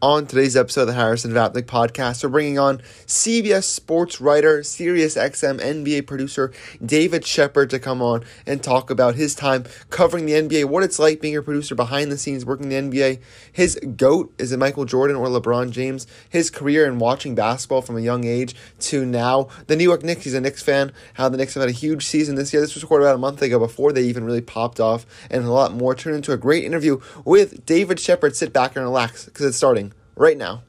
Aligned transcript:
On 0.00 0.28
today's 0.28 0.56
episode 0.56 0.82
of 0.82 0.86
the 0.86 0.92
Harrison 0.92 1.32
Vapnik 1.32 1.64
podcast, 1.64 2.22
we're 2.22 2.30
bringing 2.30 2.56
on 2.56 2.78
CBS 3.08 3.64
sports 3.64 4.20
writer, 4.20 4.62
Sirius 4.62 5.16
XM 5.16 5.58
NBA 5.58 6.06
producer 6.06 6.52
David 6.86 7.26
Shepard 7.26 7.68
to 7.70 7.80
come 7.80 8.00
on 8.00 8.24
and 8.46 8.62
talk 8.62 8.90
about 8.90 9.16
his 9.16 9.34
time 9.34 9.64
covering 9.90 10.26
the 10.26 10.34
NBA, 10.34 10.66
what 10.66 10.84
it's 10.84 11.00
like 11.00 11.20
being 11.20 11.36
a 11.36 11.42
producer 11.42 11.74
behind 11.74 12.12
the 12.12 12.16
scenes 12.16 12.46
working 12.46 12.68
the 12.68 12.76
NBA. 12.76 13.20
His 13.50 13.76
GOAT 13.96 14.32
is 14.38 14.52
it 14.52 14.58
Michael 14.58 14.84
Jordan 14.84 15.16
or 15.16 15.26
LeBron 15.26 15.72
James? 15.72 16.06
His 16.28 16.48
career 16.48 16.86
in 16.86 17.00
watching 17.00 17.34
basketball 17.34 17.82
from 17.82 17.96
a 17.96 18.00
young 18.00 18.22
age 18.22 18.54
to 18.82 19.04
now. 19.04 19.48
The 19.66 19.74
New 19.74 19.82
York 19.82 20.04
Knicks, 20.04 20.22
he's 20.22 20.34
a 20.34 20.40
Knicks 20.40 20.62
fan, 20.62 20.92
how 21.14 21.28
the 21.28 21.36
Knicks 21.36 21.54
have 21.54 21.62
had 21.62 21.70
a 21.70 21.72
huge 21.72 22.06
season 22.06 22.36
this 22.36 22.52
year. 22.52 22.62
This 22.62 22.74
was 22.74 22.84
recorded 22.84 23.06
about 23.06 23.16
a 23.16 23.18
month 23.18 23.42
ago 23.42 23.58
before 23.58 23.92
they 23.92 24.04
even 24.04 24.22
really 24.22 24.42
popped 24.42 24.78
off, 24.78 25.06
and 25.28 25.44
a 25.44 25.50
lot 25.50 25.72
more. 25.72 25.96
Turned 25.96 26.14
into 26.14 26.30
a 26.30 26.36
great 26.36 26.62
interview 26.62 27.00
with 27.24 27.66
David 27.66 27.98
Shepard. 27.98 28.36
Sit 28.36 28.52
back 28.52 28.76
and 28.76 28.84
relax 28.84 29.24
because 29.24 29.44
it's 29.44 29.56
starting 29.56 29.87
right 30.18 30.36
now. 30.36 30.62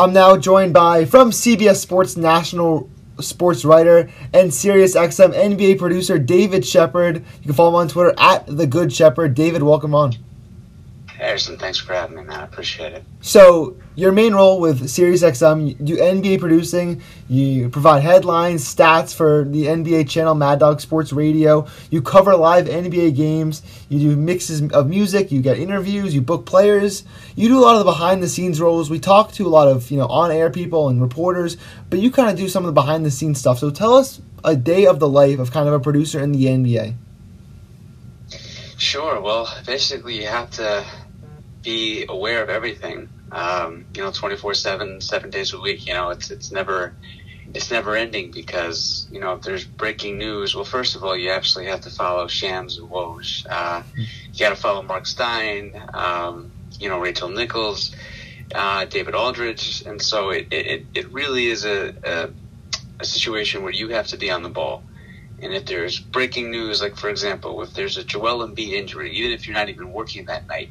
I'm 0.00 0.12
now 0.12 0.36
joined 0.36 0.72
by 0.72 1.04
from 1.06 1.32
CBS 1.32 1.78
Sports 1.78 2.16
national 2.16 2.88
sports 3.20 3.64
writer 3.64 4.10
and 4.32 4.52
Sirius 4.52 4.96
XM 4.96 5.34
NBA 5.34 5.78
producer 5.78 6.18
David 6.18 6.66
Shepard. 6.66 7.16
You 7.16 7.42
can 7.42 7.52
follow 7.54 7.70
him 7.70 7.74
on 7.76 7.88
Twitter 7.88 8.14
at 8.18 8.46
the 8.46 8.66
Good 8.66 8.92
Shepherd. 8.92 9.34
David, 9.34 9.62
welcome 9.62 9.94
on. 9.94 10.14
Harrison, 11.18 11.58
thanks 11.58 11.78
for 11.78 11.94
having 11.94 12.16
me, 12.16 12.22
man. 12.22 12.38
I 12.38 12.44
appreciate 12.44 12.92
it. 12.92 13.02
So, 13.22 13.76
your 13.96 14.12
main 14.12 14.34
role 14.34 14.60
with 14.60 14.88
Sirius 14.88 15.24
XM, 15.24 15.66
you 15.66 15.74
do 15.74 15.96
NBA 15.96 16.38
producing, 16.38 17.02
you 17.28 17.68
provide 17.70 18.04
headlines, 18.04 18.62
stats 18.62 19.12
for 19.12 19.44
the 19.44 19.64
NBA 19.64 20.08
channel 20.08 20.36
Mad 20.36 20.60
Dog 20.60 20.80
Sports 20.80 21.12
Radio, 21.12 21.66
you 21.90 22.02
cover 22.02 22.36
live 22.36 22.66
NBA 22.66 23.16
games, 23.16 23.62
you 23.88 23.98
do 23.98 24.16
mixes 24.16 24.70
of 24.70 24.88
music, 24.88 25.32
you 25.32 25.42
get 25.42 25.58
interviews, 25.58 26.14
you 26.14 26.20
book 26.20 26.46
players, 26.46 27.02
you 27.34 27.48
do 27.48 27.58
a 27.58 27.62
lot 27.62 27.72
of 27.72 27.80
the 27.80 27.90
behind 27.90 28.22
the 28.22 28.28
scenes 28.28 28.60
roles. 28.60 28.88
We 28.88 29.00
talk 29.00 29.32
to 29.32 29.46
a 29.48 29.50
lot 29.50 29.66
of, 29.66 29.90
you 29.90 29.98
know, 29.98 30.06
on-air 30.06 30.50
people 30.50 30.88
and 30.88 31.02
reporters, 31.02 31.56
but 31.90 31.98
you 31.98 32.12
kind 32.12 32.30
of 32.30 32.36
do 32.36 32.48
some 32.48 32.62
of 32.62 32.68
the 32.68 32.80
behind 32.80 33.04
the 33.04 33.10
scenes 33.10 33.40
stuff. 33.40 33.58
So, 33.58 33.70
tell 33.70 33.96
us 33.96 34.20
a 34.44 34.54
day 34.54 34.86
of 34.86 35.00
the 35.00 35.08
life 35.08 35.40
of 35.40 35.50
kind 35.50 35.66
of 35.66 35.74
a 35.74 35.80
producer 35.80 36.20
in 36.20 36.30
the 36.30 36.44
NBA. 36.44 36.94
Sure. 38.76 39.20
Well, 39.20 39.52
basically, 39.66 40.20
you 40.20 40.28
have 40.28 40.52
to 40.52 40.86
be 41.62 42.06
aware 42.08 42.42
of 42.42 42.48
everything. 42.48 43.08
Um, 43.30 43.86
you 43.94 44.02
know, 44.02 44.10
24 44.10 44.54
seven, 44.54 45.00
seven 45.00 45.30
days 45.30 45.52
a 45.52 45.60
week, 45.60 45.86
you 45.86 45.94
know, 45.94 46.10
it's, 46.10 46.30
it's 46.30 46.50
never, 46.50 46.94
it's 47.52 47.70
never 47.70 47.94
ending 47.94 48.30
because, 48.30 49.06
you 49.10 49.20
know, 49.20 49.34
if 49.34 49.42
there's 49.42 49.64
breaking 49.64 50.18
news, 50.18 50.54
well, 50.54 50.64
first 50.64 50.96
of 50.96 51.04
all, 51.04 51.16
you 51.16 51.30
actually 51.30 51.66
have 51.66 51.82
to 51.82 51.90
follow 51.90 52.26
Shams 52.26 52.78
and 52.78 52.88
Woj. 52.88 53.46
Uh, 53.48 53.82
you 53.96 54.38
got 54.38 54.50
to 54.50 54.56
follow 54.56 54.82
Mark 54.82 55.06
Stein, 55.06 55.72
um, 55.92 56.50
you 56.78 56.88
know, 56.88 56.98
Rachel 56.98 57.28
Nichols, 57.28 57.94
uh, 58.54 58.84
David 58.86 59.14
Aldridge. 59.14 59.82
And 59.86 60.00
so 60.00 60.30
it, 60.30 60.48
it, 60.50 60.86
it 60.94 61.12
really 61.12 61.46
is 61.46 61.64
a, 61.64 61.94
a, 62.04 62.30
a 63.00 63.04
situation 63.04 63.62
where 63.62 63.72
you 63.72 63.88
have 63.90 64.06
to 64.08 64.16
be 64.16 64.30
on 64.30 64.42
the 64.42 64.48
ball. 64.48 64.82
And 65.40 65.52
if 65.52 65.66
there's 65.66 66.00
breaking 66.00 66.50
news, 66.50 66.82
like 66.82 66.96
for 66.96 67.08
example, 67.08 67.62
if 67.62 67.72
there's 67.72 67.96
a 67.96 68.04
Joel 68.04 68.46
Embiid 68.46 68.72
injury, 68.72 69.12
even 69.12 69.32
if 69.32 69.46
you're 69.46 69.56
not 69.56 69.68
even 69.68 69.92
working 69.92 70.24
that 70.26 70.48
night, 70.48 70.70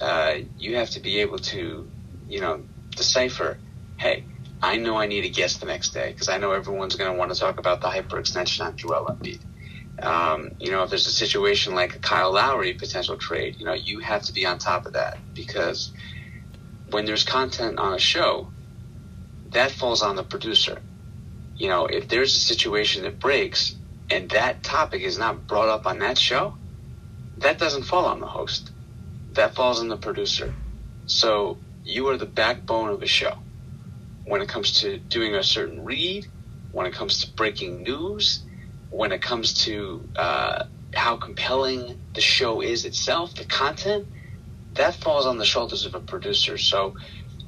uh, 0.00 0.34
you 0.58 0.76
have 0.76 0.90
to 0.90 1.00
be 1.00 1.20
able 1.20 1.38
to, 1.38 1.88
you 2.28 2.40
know, 2.40 2.62
decipher, 2.96 3.58
hey, 3.98 4.24
I 4.60 4.76
know 4.76 4.96
I 4.96 5.06
need 5.06 5.24
a 5.24 5.28
guest 5.28 5.60
the 5.60 5.66
next 5.66 5.92
day 5.92 6.12
because 6.12 6.28
I 6.28 6.38
know 6.38 6.52
everyone's 6.52 6.96
going 6.96 7.12
to 7.12 7.18
want 7.18 7.32
to 7.32 7.38
talk 7.38 7.58
about 7.58 7.80
the 7.80 7.88
hyperextension 7.88 8.64
on 8.64 8.76
Joel 8.76 9.06
Embiid. 9.06 9.40
Um, 10.02 10.52
you 10.58 10.70
know, 10.70 10.82
if 10.82 10.90
there's 10.90 11.06
a 11.06 11.12
situation 11.12 11.74
like 11.74 11.96
a 11.96 11.98
Kyle 11.98 12.32
Lowry 12.32 12.72
potential 12.74 13.16
trade, 13.16 13.56
you 13.58 13.66
know, 13.66 13.74
you 13.74 14.00
have 14.00 14.22
to 14.22 14.32
be 14.32 14.46
on 14.46 14.58
top 14.58 14.86
of 14.86 14.94
that 14.94 15.18
because 15.34 15.92
when 16.90 17.04
there's 17.04 17.24
content 17.24 17.78
on 17.78 17.94
a 17.94 17.98
show, 17.98 18.48
that 19.52 19.70
falls 19.70 20.02
on 20.02 20.16
the 20.16 20.24
producer. 20.24 20.80
You 21.56 21.68
know, 21.68 21.86
if 21.86 22.08
there's 22.08 22.34
a 22.34 22.40
situation 22.40 23.02
that 23.02 23.20
breaks 23.20 23.76
and 24.10 24.30
that 24.30 24.62
topic 24.62 25.02
is 25.02 25.18
not 25.18 25.46
brought 25.46 25.68
up 25.68 25.86
on 25.86 25.98
that 26.00 26.18
show, 26.18 26.56
that 27.38 27.58
doesn't 27.58 27.84
fall 27.84 28.06
on 28.06 28.20
the 28.20 28.26
host 28.26 28.71
that 29.34 29.54
falls 29.54 29.80
on 29.80 29.88
the 29.88 29.96
producer. 29.96 30.52
So 31.06 31.58
you 31.84 32.08
are 32.08 32.16
the 32.16 32.26
backbone 32.26 32.90
of 32.90 33.02
a 33.02 33.06
show. 33.06 33.34
When 34.24 34.40
it 34.40 34.48
comes 34.48 34.80
to 34.80 34.98
doing 34.98 35.34
a 35.34 35.42
certain 35.42 35.84
read, 35.84 36.26
when 36.70 36.86
it 36.86 36.94
comes 36.94 37.24
to 37.24 37.32
breaking 37.34 37.82
news, 37.82 38.44
when 38.90 39.12
it 39.12 39.20
comes 39.20 39.64
to 39.64 40.08
uh, 40.16 40.64
how 40.94 41.16
compelling 41.16 42.00
the 42.14 42.20
show 42.20 42.60
is 42.60 42.84
itself, 42.84 43.34
the 43.34 43.44
content, 43.44 44.06
that 44.74 44.94
falls 44.94 45.26
on 45.26 45.38
the 45.38 45.44
shoulders 45.44 45.84
of 45.84 45.94
a 45.94 46.00
producer. 46.00 46.56
So, 46.56 46.94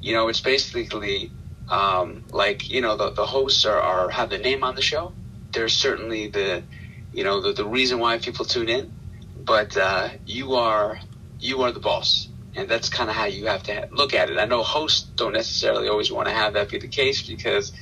you 0.01 0.13
know, 0.13 0.27
it's 0.27 0.41
basically 0.41 1.31
um, 1.69 2.23
like 2.31 2.69
you 2.69 2.81
know 2.81 2.97
the, 2.97 3.11
the 3.11 3.25
hosts 3.25 3.65
are, 3.65 3.79
are 3.79 4.09
have 4.09 4.29
the 4.29 4.37
name 4.37 4.63
on 4.63 4.75
the 4.75 4.81
show. 4.81 5.13
There's 5.53 5.75
certainly 5.75 6.27
the 6.27 6.63
you 7.11 7.23
know 7.23 7.41
the, 7.41 7.53
the 7.53 7.65
reason 7.65 7.99
why 7.99 8.19
people 8.19 8.45
tune 8.45 8.69
in, 8.69 8.91
but 9.35 9.75
uh, 9.77 10.09
you 10.25 10.55
are 10.55 10.99
you 11.45 11.61
are 11.61 11.71
the 11.71 11.79
boss. 11.79 12.27
And 12.55 12.69
that's 12.69 12.89
kind 12.89 13.09
of 13.09 13.15
how 13.15 13.25
you 13.25 13.47
have 13.47 13.63
to 13.63 13.89
look 13.91 14.13
at 14.13 14.29
it. 14.29 14.37
I 14.37 14.45
know 14.45 14.63
hosts 14.63 15.01
don't 15.15 15.33
necessarily 15.33 15.89
always 15.89 16.11
want 16.11 16.27
to 16.27 16.33
have 16.33 16.53
that 16.53 16.69
be 16.69 16.79
the 16.79 16.87
case 16.87 17.21
because, 17.21 17.73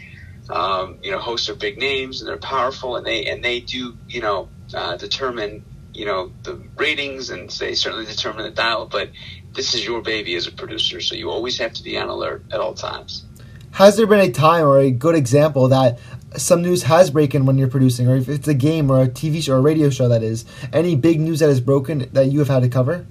um, 0.49 0.97
you 1.03 1.11
know, 1.11 1.19
hosts 1.19 1.47
are 1.49 1.55
big 1.55 1.77
names 1.77 2.21
and 2.21 2.27
they're 2.27 2.37
powerful 2.37 2.95
and 2.95 3.05
they, 3.05 3.25
and 3.25 3.43
they 3.43 3.59
do, 3.59 3.95
you 4.07 4.21
know, 4.21 4.49
uh, 4.73 4.97
determine, 4.97 5.63
you 5.93 6.05
know, 6.05 6.31
the 6.41 6.59
ratings 6.75 7.29
and 7.29 7.51
they 7.51 7.75
certainly 7.75 8.05
determine 8.05 8.45
the 8.45 8.51
dial, 8.51 8.87
but 8.87 9.11
this 9.53 9.75
is 9.75 9.85
your 9.85 10.01
baby 10.01 10.33
as 10.35 10.47
a 10.47 10.51
producer. 10.51 11.01
So 11.01 11.13
you 11.13 11.29
always 11.29 11.59
have 11.59 11.73
to 11.73 11.83
be 11.83 11.95
on 11.97 12.09
alert 12.09 12.43
at 12.51 12.59
all 12.59 12.73
times. 12.73 13.25
Has 13.73 13.97
there 13.97 14.07
been 14.07 14.19
a 14.19 14.31
time 14.31 14.65
or 14.65 14.79
a 14.79 14.91
good 14.91 15.15
example 15.15 15.67
that 15.67 15.99
some 16.35 16.61
news 16.61 16.83
has 16.83 17.11
broken 17.11 17.45
when 17.45 17.57
you're 17.57 17.67
producing, 17.67 18.07
or 18.07 18.15
if 18.15 18.29
it's 18.29 18.47
a 18.47 18.53
game 18.53 18.91
or 18.91 19.01
a 19.01 19.07
TV 19.07 19.41
show 19.41 19.53
or 19.53 19.57
a 19.57 19.61
radio 19.61 19.89
show 19.89 20.07
that 20.09 20.23
is, 20.23 20.45
any 20.71 20.95
big 20.95 21.19
news 21.19 21.39
that 21.39 21.49
has 21.49 21.61
broken 21.61 22.09
that 22.13 22.27
you 22.27 22.39
have 22.39 22.47
had 22.47 22.63
to 22.63 22.69
cover? 22.69 23.05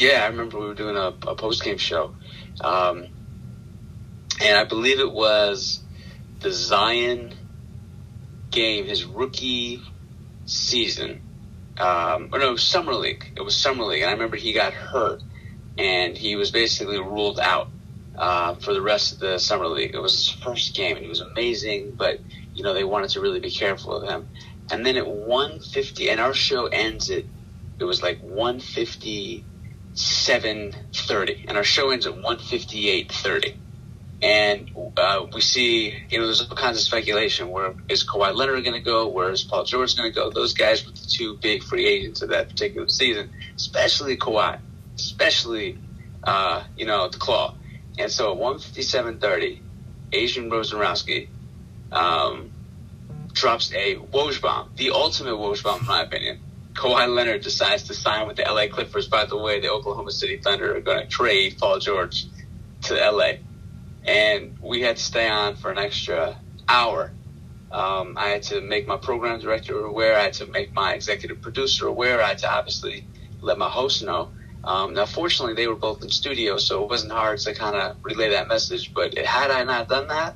Yeah, 0.00 0.24
I 0.24 0.28
remember 0.28 0.58
we 0.58 0.64
were 0.64 0.74
doing 0.74 0.96
a, 0.96 1.12
a 1.28 1.34
post 1.34 1.62
game 1.62 1.76
show, 1.76 2.14
um, 2.62 3.06
and 4.40 4.56
I 4.56 4.64
believe 4.64 4.98
it 4.98 5.12
was 5.12 5.82
the 6.40 6.50
Zion 6.50 7.34
game, 8.50 8.86
his 8.86 9.04
rookie 9.04 9.82
season. 10.46 11.20
Um, 11.76 12.30
or 12.32 12.38
no, 12.38 12.56
summer 12.56 12.94
league. 12.94 13.30
It 13.36 13.42
was 13.42 13.54
summer 13.54 13.84
league, 13.84 14.00
and 14.00 14.08
I 14.08 14.14
remember 14.14 14.38
he 14.38 14.54
got 14.54 14.72
hurt, 14.72 15.20
and 15.76 16.16
he 16.16 16.34
was 16.34 16.50
basically 16.50 16.98
ruled 16.98 17.38
out 17.38 17.68
uh, 18.16 18.54
for 18.54 18.72
the 18.72 18.80
rest 18.80 19.12
of 19.12 19.18
the 19.18 19.38
summer 19.38 19.66
league. 19.66 19.94
It 19.94 20.00
was 20.00 20.14
his 20.14 20.30
first 20.30 20.74
game, 20.74 20.96
and 20.96 21.04
he 21.04 21.10
was 21.10 21.20
amazing, 21.20 21.92
but 21.98 22.20
you 22.54 22.64
know 22.64 22.72
they 22.72 22.84
wanted 22.84 23.10
to 23.10 23.20
really 23.20 23.40
be 23.40 23.50
careful 23.50 23.96
of 23.96 24.08
him. 24.08 24.28
And 24.72 24.86
then 24.86 24.96
at 24.96 25.06
150, 25.06 26.08
and 26.08 26.20
our 26.20 26.32
show 26.32 26.68
ends 26.68 27.10
at 27.10 27.24
it 27.78 27.84
was 27.84 28.02
like 28.02 28.20
150 28.22 29.44
7.30 29.94 31.46
and 31.48 31.56
our 31.56 31.64
show 31.64 31.90
ends 31.90 32.06
at 32.06 32.14
158.30 32.14 33.56
and 34.22 34.70
uh, 34.96 35.26
we 35.32 35.40
see 35.40 35.94
you 36.10 36.18
know 36.18 36.26
there's 36.26 36.42
all 36.42 36.56
kinds 36.56 36.76
of 36.76 36.82
speculation. 36.82 37.48
Where 37.48 37.74
is 37.88 38.04
Kawhi 38.04 38.34
Leonard 38.34 38.62
going 38.64 38.74
to 38.74 38.84
go? 38.84 39.08
Where 39.08 39.30
is 39.30 39.42
Paul 39.42 39.64
George 39.64 39.96
going 39.96 40.10
to 40.10 40.14
go? 40.14 40.30
Those 40.30 40.52
guys 40.52 40.84
were 40.84 40.92
the 40.92 41.08
two 41.08 41.38
big 41.38 41.62
free 41.62 41.86
agents 41.86 42.20
of 42.22 42.30
that 42.30 42.48
particular 42.48 42.88
season 42.88 43.30
especially 43.56 44.16
Kawhi 44.16 44.58
especially 44.96 45.78
uh, 46.24 46.64
you 46.76 46.86
know 46.86 47.08
the 47.08 47.18
claw. 47.18 47.54
And 47.98 48.10
so 48.10 48.32
at 48.32 48.38
157.30 48.38 49.60
Adrian 50.12 50.50
Wojnarowski 50.50 51.28
um, 51.92 52.50
drops 53.32 53.72
a 53.72 53.96
Woj 53.96 54.40
bomb 54.40 54.70
the 54.76 54.90
ultimate 54.90 55.34
Woj 55.34 55.62
bomb 55.62 55.80
in 55.80 55.86
my 55.86 56.02
opinion 56.02 56.40
Kawhi 56.80 57.14
Leonard 57.14 57.42
decides 57.42 57.82
to 57.84 57.94
sign 57.94 58.26
with 58.26 58.38
the 58.38 58.44
LA 58.44 58.66
Clippers. 58.66 59.06
By 59.06 59.26
the 59.26 59.36
way, 59.36 59.60
the 59.60 59.70
Oklahoma 59.70 60.10
City 60.10 60.38
Thunder 60.38 60.74
are 60.74 60.80
going 60.80 61.02
to 61.02 61.06
trade 61.06 61.58
Paul 61.58 61.78
George 61.78 62.24
to 62.84 62.94
LA. 62.94 63.32
And 64.04 64.58
we 64.62 64.80
had 64.80 64.96
to 64.96 65.02
stay 65.02 65.28
on 65.28 65.56
for 65.56 65.70
an 65.70 65.76
extra 65.76 66.38
hour. 66.66 67.12
Um, 67.70 68.16
I 68.16 68.28
had 68.28 68.44
to 68.44 68.62
make 68.62 68.86
my 68.86 68.96
program 68.96 69.40
director 69.40 69.78
aware. 69.78 70.16
I 70.16 70.22
had 70.22 70.32
to 70.34 70.46
make 70.46 70.72
my 70.72 70.94
executive 70.94 71.42
producer 71.42 71.86
aware. 71.86 72.22
I 72.22 72.28
had 72.28 72.38
to 72.38 72.50
obviously 72.50 73.04
let 73.42 73.58
my 73.58 73.68
host 73.68 74.02
know. 74.02 74.30
Um, 74.64 74.94
now, 74.94 75.04
fortunately, 75.04 75.54
they 75.54 75.68
were 75.68 75.76
both 75.76 76.02
in 76.02 76.08
studio, 76.08 76.56
so 76.56 76.82
it 76.82 76.88
wasn't 76.88 77.12
hard 77.12 77.40
to 77.40 77.54
kind 77.54 77.76
of 77.76 77.96
relay 78.02 78.30
that 78.30 78.48
message. 78.48 78.94
But 78.94 79.18
had 79.18 79.50
I 79.50 79.64
not 79.64 79.88
done 79.88 80.08
that, 80.08 80.34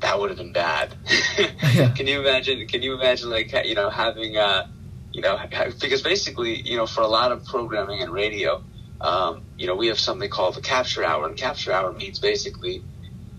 that 0.00 0.20
would 0.20 0.30
have 0.30 0.38
been 0.38 0.52
bad. 0.52 0.94
yeah. 1.74 1.92
Can 1.96 2.06
you 2.06 2.20
imagine? 2.20 2.64
Can 2.68 2.82
you 2.82 2.94
imagine, 2.94 3.28
like 3.28 3.52
you 3.64 3.74
know, 3.74 3.90
having 3.90 4.36
uh, 4.36 4.68
You 5.18 5.22
know, 5.22 5.38
because 5.80 6.02
basically, 6.02 6.60
you 6.62 6.76
know, 6.76 6.86
for 6.86 7.00
a 7.00 7.08
lot 7.08 7.32
of 7.32 7.44
programming 7.44 8.02
and 8.02 8.12
radio, 8.12 8.62
um, 9.00 9.42
you 9.56 9.66
know, 9.66 9.74
we 9.74 9.88
have 9.88 9.98
something 9.98 10.30
called 10.30 10.54
the 10.54 10.60
capture 10.60 11.04
hour, 11.04 11.26
and 11.26 11.36
capture 11.36 11.72
hour 11.72 11.92
means 11.92 12.18
basically 12.20 12.82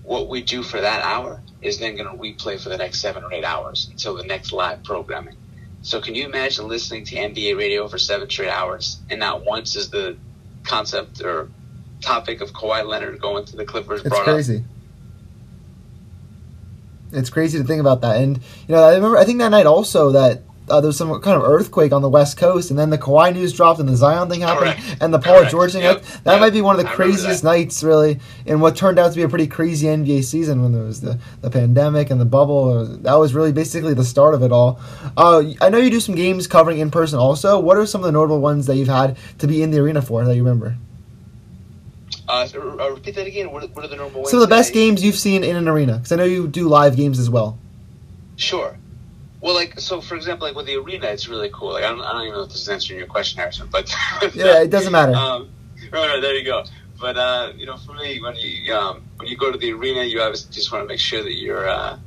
what 0.03 0.27
we 0.27 0.41
do 0.41 0.61
for 0.61 0.81
that 0.81 1.03
hour 1.03 1.41
is 1.61 1.79
then 1.79 1.95
going 1.95 2.09
to 2.09 2.21
replay 2.21 2.59
for 2.59 2.69
the 2.69 2.77
next 2.77 2.99
seven 2.99 3.23
or 3.23 3.31
eight 3.31 3.43
hours 3.43 3.87
until 3.91 4.15
the 4.15 4.23
next 4.23 4.51
live 4.51 4.83
programming. 4.83 5.35
So 5.81 6.01
can 6.01 6.15
you 6.15 6.25
imagine 6.25 6.67
listening 6.67 7.05
to 7.05 7.15
NBA 7.15 7.57
radio 7.57 7.87
for 7.87 7.97
seven 7.97 8.29
straight 8.29 8.49
hours 8.49 8.99
and 9.09 9.19
not 9.19 9.45
once 9.45 9.75
is 9.75 9.89
the 9.89 10.17
concept 10.63 11.21
or 11.21 11.49
topic 12.01 12.41
of 12.41 12.51
Kawhi 12.51 12.85
Leonard 12.85 13.21
going 13.21 13.45
to 13.45 13.55
the 13.55 13.65
Clippers 13.65 14.01
It's 14.01 14.09
brought 14.09 14.25
crazy. 14.25 14.57
up? 14.57 14.63
It's 17.11 17.29
crazy 17.29 17.57
to 17.59 17.63
think 17.63 17.79
about 17.79 18.01
that. 18.01 18.17
And 18.17 18.37
you 18.67 18.75
know, 18.75 18.83
I 18.83 18.95
remember 18.95 19.17
I 19.17 19.25
think 19.25 19.39
that 19.39 19.49
night 19.49 19.65
also 19.65 20.11
that 20.11 20.41
uh, 20.69 20.81
there 20.81 20.87
was 20.87 20.97
some 20.97 21.09
kind 21.21 21.35
of 21.37 21.43
earthquake 21.43 21.91
on 21.91 22.01
the 22.01 22.09
West 22.09 22.37
Coast, 22.37 22.69
and 22.69 22.77
then 22.79 22.89
the 22.89 22.97
Kawhi 22.97 23.33
news 23.33 23.53
dropped, 23.53 23.79
and 23.79 23.87
the 23.89 23.95
Zion 23.95 24.29
thing 24.29 24.41
happened, 24.41 24.75
Correct. 24.75 24.97
and 25.01 25.13
the 25.13 25.19
Paul 25.19 25.37
Correct. 25.39 25.51
George 25.51 25.71
thing. 25.73 25.81
Yep. 25.83 26.03
That 26.23 26.33
Yep. 26.33 26.39
might 26.39 26.53
be 26.53 26.61
one 26.61 26.77
of 26.79 26.83
the 26.83 26.89
I 26.89 26.93
craziest 26.93 27.43
nights, 27.43 27.83
really, 27.83 28.19
in 28.45 28.59
what 28.59 28.75
turned 28.75 28.99
out 28.99 29.09
to 29.11 29.15
be 29.15 29.23
a 29.23 29.29
pretty 29.29 29.47
crazy 29.47 29.87
NBA 29.87 30.23
season 30.23 30.61
when 30.61 30.71
there 30.73 30.83
was 30.83 31.01
the, 31.01 31.19
the 31.41 31.49
pandemic 31.49 32.09
and 32.09 32.19
the 32.21 32.25
bubble. 32.25 32.85
That 32.85 33.15
was 33.15 33.33
really 33.33 33.51
basically 33.51 33.93
the 33.93 34.05
start 34.05 34.33
of 34.33 34.43
it 34.43 34.51
all. 34.51 34.79
Uh, 35.17 35.43
I 35.61 35.69
know 35.69 35.77
you 35.77 35.89
do 35.89 35.99
some 35.99 36.15
games 36.15 36.47
covering 36.47 36.79
in 36.79 36.91
person 36.91 37.19
also. 37.19 37.59
What 37.59 37.77
are 37.77 37.85
some 37.85 38.01
of 38.01 38.05
the 38.05 38.11
notable 38.11 38.39
ones 38.41 38.65
that 38.67 38.75
you've 38.75 38.87
had 38.87 39.17
to 39.39 39.47
be 39.47 39.61
in 39.63 39.71
the 39.71 39.79
arena 39.79 40.01
for 40.01 40.23
that 40.25 40.35
you 40.35 40.43
remember? 40.43 40.75
Uh, 42.27 42.45
so, 42.45 42.79
uh, 42.79 42.89
repeat 42.91 43.15
that 43.15 43.25
again. 43.25 43.51
What, 43.51 43.63
are- 43.63 43.67
what 43.67 43.85
are 43.85 43.87
the 43.87 43.95
normal? 43.95 44.25
Some 44.25 44.39
of 44.41 44.47
the 44.47 44.53
best 44.55 44.71
games 44.73 45.03
you've 45.03 45.15
seen 45.17 45.43
in 45.43 45.55
an 45.55 45.67
arena, 45.67 45.93
because 45.97 46.11
I 46.11 46.15
know 46.15 46.25
you 46.25 46.47
do 46.47 46.67
live 46.67 46.95
games 46.95 47.17
as 47.17 47.29
well. 47.29 47.57
Sure. 48.35 48.77
Well, 49.41 49.55
like 49.55 49.79
so, 49.79 50.01
for 50.01 50.15
example, 50.15 50.47
like 50.47 50.55
with 50.55 50.65
the 50.65 50.75
arena, 50.75 51.07
it's 51.07 51.27
really 51.29 51.49
cool. 51.53 51.73
Like 51.73 51.83
I 51.83 51.89
don't, 51.89 52.01
I 52.01 52.11
don't 52.11 52.23
even 52.23 52.33
know 52.33 52.41
if 52.43 52.49
this 52.49 52.61
is 52.61 52.69
answering 52.69 52.99
your 52.99 53.07
question, 53.07 53.39
Harrison, 53.39 53.69
but 53.71 53.93
Yeah, 54.35 54.61
it 54.61 54.69
doesn't 54.69 54.91
matter. 54.91 55.13
Um, 55.13 55.49
right, 55.91 56.07
right, 56.07 56.21
there 56.21 56.35
you 56.35 56.43
go. 56.43 56.63
But 56.99 57.17
uh, 57.17 57.53
you 57.55 57.65
know, 57.65 57.77
for 57.77 57.93
me, 57.93 58.19
when 58.21 58.35
you 58.35 58.73
um, 58.75 59.03
when 59.15 59.29
you 59.29 59.37
go 59.37 59.51
to 59.51 59.57
the 59.57 59.71
arena, 59.71 60.03
you 60.03 60.21
obviously 60.21 60.51
just 60.51 60.71
want 60.71 60.83
to 60.83 60.87
make 60.87 60.99
sure 60.99 61.23
that 61.23 61.33
you're, 61.33 61.69
uh, 61.69 61.97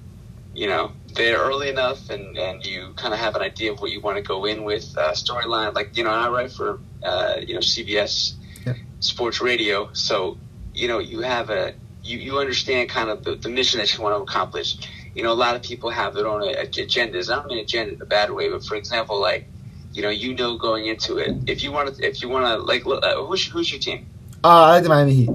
you 0.54 0.66
know, 0.66 0.92
there 1.14 1.38
early 1.38 1.70
enough, 1.70 2.10
and 2.10 2.36
and 2.36 2.64
you 2.66 2.92
kind 2.96 3.14
of 3.14 3.20
have 3.20 3.34
an 3.34 3.42
idea 3.42 3.72
of 3.72 3.80
what 3.80 3.90
you 3.90 4.02
want 4.02 4.18
to 4.18 4.22
go 4.22 4.44
in 4.44 4.64
with 4.64 4.94
uh, 4.98 5.12
storyline. 5.12 5.74
Like 5.74 5.96
you 5.96 6.04
know, 6.04 6.10
I 6.10 6.28
write 6.28 6.52
for 6.52 6.80
uh, 7.02 7.36
you 7.40 7.54
know 7.54 7.60
CBS 7.60 8.34
Yeah. 8.66 8.74
Sports 9.00 9.40
Radio, 9.40 9.90
so 9.94 10.36
you 10.74 10.88
know 10.88 10.98
you 10.98 11.20
have 11.20 11.48
a 11.48 11.74
you, 12.02 12.18
you 12.18 12.38
understand 12.38 12.90
kind 12.90 13.08
of 13.08 13.24
the, 13.24 13.36
the 13.36 13.48
mission 13.48 13.78
that 13.80 13.96
you 13.96 14.02
want 14.02 14.16
to 14.16 14.22
accomplish. 14.22 14.76
You 15.14 15.22
know, 15.22 15.32
a 15.32 15.34
lot 15.34 15.56
of 15.56 15.62
people 15.62 15.90
have 15.90 16.14
their 16.14 16.26
own 16.26 16.42
agendas. 16.42 17.30
I 17.30 17.36
don't 17.36 17.46
mean 17.46 17.58
agenda 17.58 17.94
in 17.94 18.02
a 18.02 18.06
bad 18.06 18.30
way, 18.30 18.48
but 18.48 18.64
for 18.64 18.76
example, 18.76 19.20
like 19.20 19.46
you 19.92 20.02
know, 20.02 20.08
you 20.08 20.34
know 20.34 20.56
going 20.56 20.86
into 20.86 21.18
it, 21.18 21.30
if 21.46 21.62
you 21.62 21.70
want 21.70 21.94
to, 21.94 22.06
if 22.06 22.22
you 22.22 22.28
want 22.28 22.46
to, 22.46 22.56
like, 22.58 22.86
look, 22.86 23.04
uh, 23.04 23.22
who's 23.24 23.46
who's 23.46 23.70
your 23.70 23.80
team? 23.80 24.06
Uh, 24.42 24.48
I 24.48 24.70
like 24.70 24.82
the 24.82 24.88
Miami 24.88 25.14
Heat. 25.14 25.30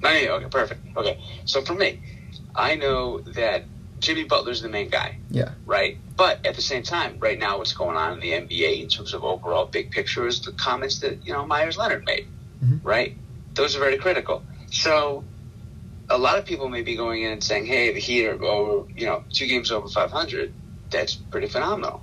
Miami. 0.00 0.28
Okay, 0.28 0.46
perfect. 0.46 0.96
Okay, 0.96 1.20
so 1.44 1.62
for 1.62 1.74
me, 1.74 2.00
I 2.54 2.76
know 2.76 3.20
that 3.20 3.64
Jimmy 3.98 4.24
Butler's 4.24 4.62
the 4.62 4.68
main 4.68 4.88
guy. 4.88 5.16
Yeah. 5.30 5.50
Right. 5.66 5.98
But 6.16 6.46
at 6.46 6.54
the 6.54 6.62
same 6.62 6.82
time, 6.82 7.18
right 7.18 7.38
now, 7.38 7.58
what's 7.58 7.72
going 7.72 7.96
on 7.96 8.14
in 8.14 8.20
the 8.20 8.32
NBA 8.32 8.82
in 8.82 8.88
terms 8.88 9.14
of 9.14 9.24
overall 9.24 9.66
big 9.66 9.90
picture 9.90 10.26
is 10.26 10.40
the 10.40 10.52
comments 10.52 11.00
that 11.00 11.26
you 11.26 11.32
know 11.32 11.44
Meyers 11.44 11.76
Leonard 11.76 12.04
made. 12.04 12.26
Mhm. 12.64 12.80
Right. 12.84 13.16
Those 13.54 13.74
are 13.76 13.80
very 13.80 13.98
critical. 13.98 14.44
So. 14.70 15.24
A 16.12 16.18
lot 16.18 16.38
of 16.38 16.44
people 16.44 16.68
may 16.68 16.82
be 16.82 16.94
going 16.94 17.22
in 17.22 17.32
and 17.32 17.42
saying, 17.42 17.66
"Hey, 17.66 17.92
the 17.92 18.00
Heat 18.00 18.26
are 18.26 18.42
over, 18.44 18.88
you 18.94 19.06
know, 19.06 19.24
two 19.32 19.46
games 19.46 19.70
over 19.70 19.88
500. 19.88 20.52
That's 20.90 21.14
pretty 21.14 21.48
phenomenal, 21.48 22.02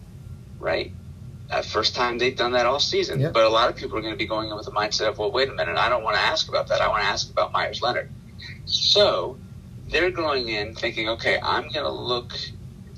right?" 0.59 0.91
Uh, 1.51 1.61
first 1.61 1.95
time 1.95 2.17
they've 2.17 2.35
done 2.35 2.53
that 2.53 2.65
all 2.65 2.79
season. 2.79 3.19
Yep. 3.19 3.33
But 3.33 3.43
a 3.43 3.49
lot 3.49 3.69
of 3.69 3.75
people 3.75 3.97
are 3.97 4.01
going 4.01 4.13
to 4.13 4.17
be 4.17 4.27
going 4.27 4.49
in 4.49 4.55
with 4.55 4.65
the 4.65 4.71
mindset 4.71 5.09
of, 5.09 5.17
"Well, 5.19 5.31
wait 5.31 5.49
a 5.49 5.53
minute, 5.53 5.77
I 5.77 5.89
don't 5.89 6.03
want 6.03 6.15
to 6.15 6.21
ask 6.21 6.49
about 6.49 6.67
that. 6.67 6.81
I 6.81 6.87
want 6.87 7.03
to 7.03 7.07
ask 7.07 7.29
about 7.29 7.51
Meyers 7.51 7.81
Leonard." 7.81 8.09
So 8.65 9.37
they're 9.89 10.11
going 10.11 10.49
in 10.49 10.75
thinking, 10.75 11.09
okay, 11.09 11.39
I'm 11.41 11.63
going 11.63 11.85
to 11.85 11.91
look 11.91 12.33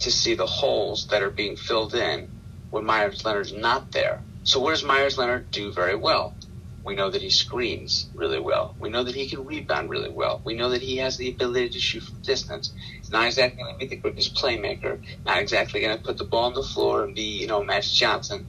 to 0.01 0.11
see 0.11 0.33
the 0.33 0.45
holes 0.45 1.07
that 1.07 1.21
are 1.21 1.29
being 1.29 1.55
filled 1.55 1.93
in 1.93 2.29
when 2.69 2.85
Meyers 2.85 3.23
Leonard's 3.23 3.53
not 3.53 3.91
there. 3.91 4.21
So 4.43 4.59
what 4.59 4.71
does 4.71 4.83
Meyers 4.83 5.17
Leonard 5.17 5.51
do 5.51 5.71
very 5.71 5.95
well? 5.95 6.35
We 6.83 6.95
know 6.95 7.09
that 7.09 7.21
he 7.21 7.29
screens 7.29 8.09
really 8.15 8.39
well. 8.39 8.75
We 8.79 8.89
know 8.89 9.03
that 9.03 9.13
he 9.13 9.29
can 9.29 9.45
rebound 9.45 9.89
really 9.89 10.09
well. 10.09 10.41
We 10.43 10.55
know 10.55 10.69
that 10.69 10.81
he 10.81 10.97
has 10.97 11.17
the 11.17 11.29
ability 11.29 11.69
to 11.69 11.79
shoot 11.79 12.03
from 12.03 12.21
distance. 12.21 12.73
He's 12.97 13.11
not 13.11 13.27
exactly 13.27 13.61
going 13.61 13.75
to 13.75 13.79
be 13.79 13.87
the 13.87 14.01
quickest 14.01 14.35
playmaker. 14.35 14.99
Not 15.25 15.39
exactly 15.39 15.81
going 15.81 15.97
to 15.97 16.03
put 16.03 16.17
the 16.17 16.23
ball 16.23 16.45
on 16.45 16.53
the 16.53 16.63
floor 16.63 17.03
and 17.03 17.13
be, 17.13 17.39
you 17.39 17.47
know, 17.47 17.63
Magic 17.63 17.91
Johnson. 17.93 18.45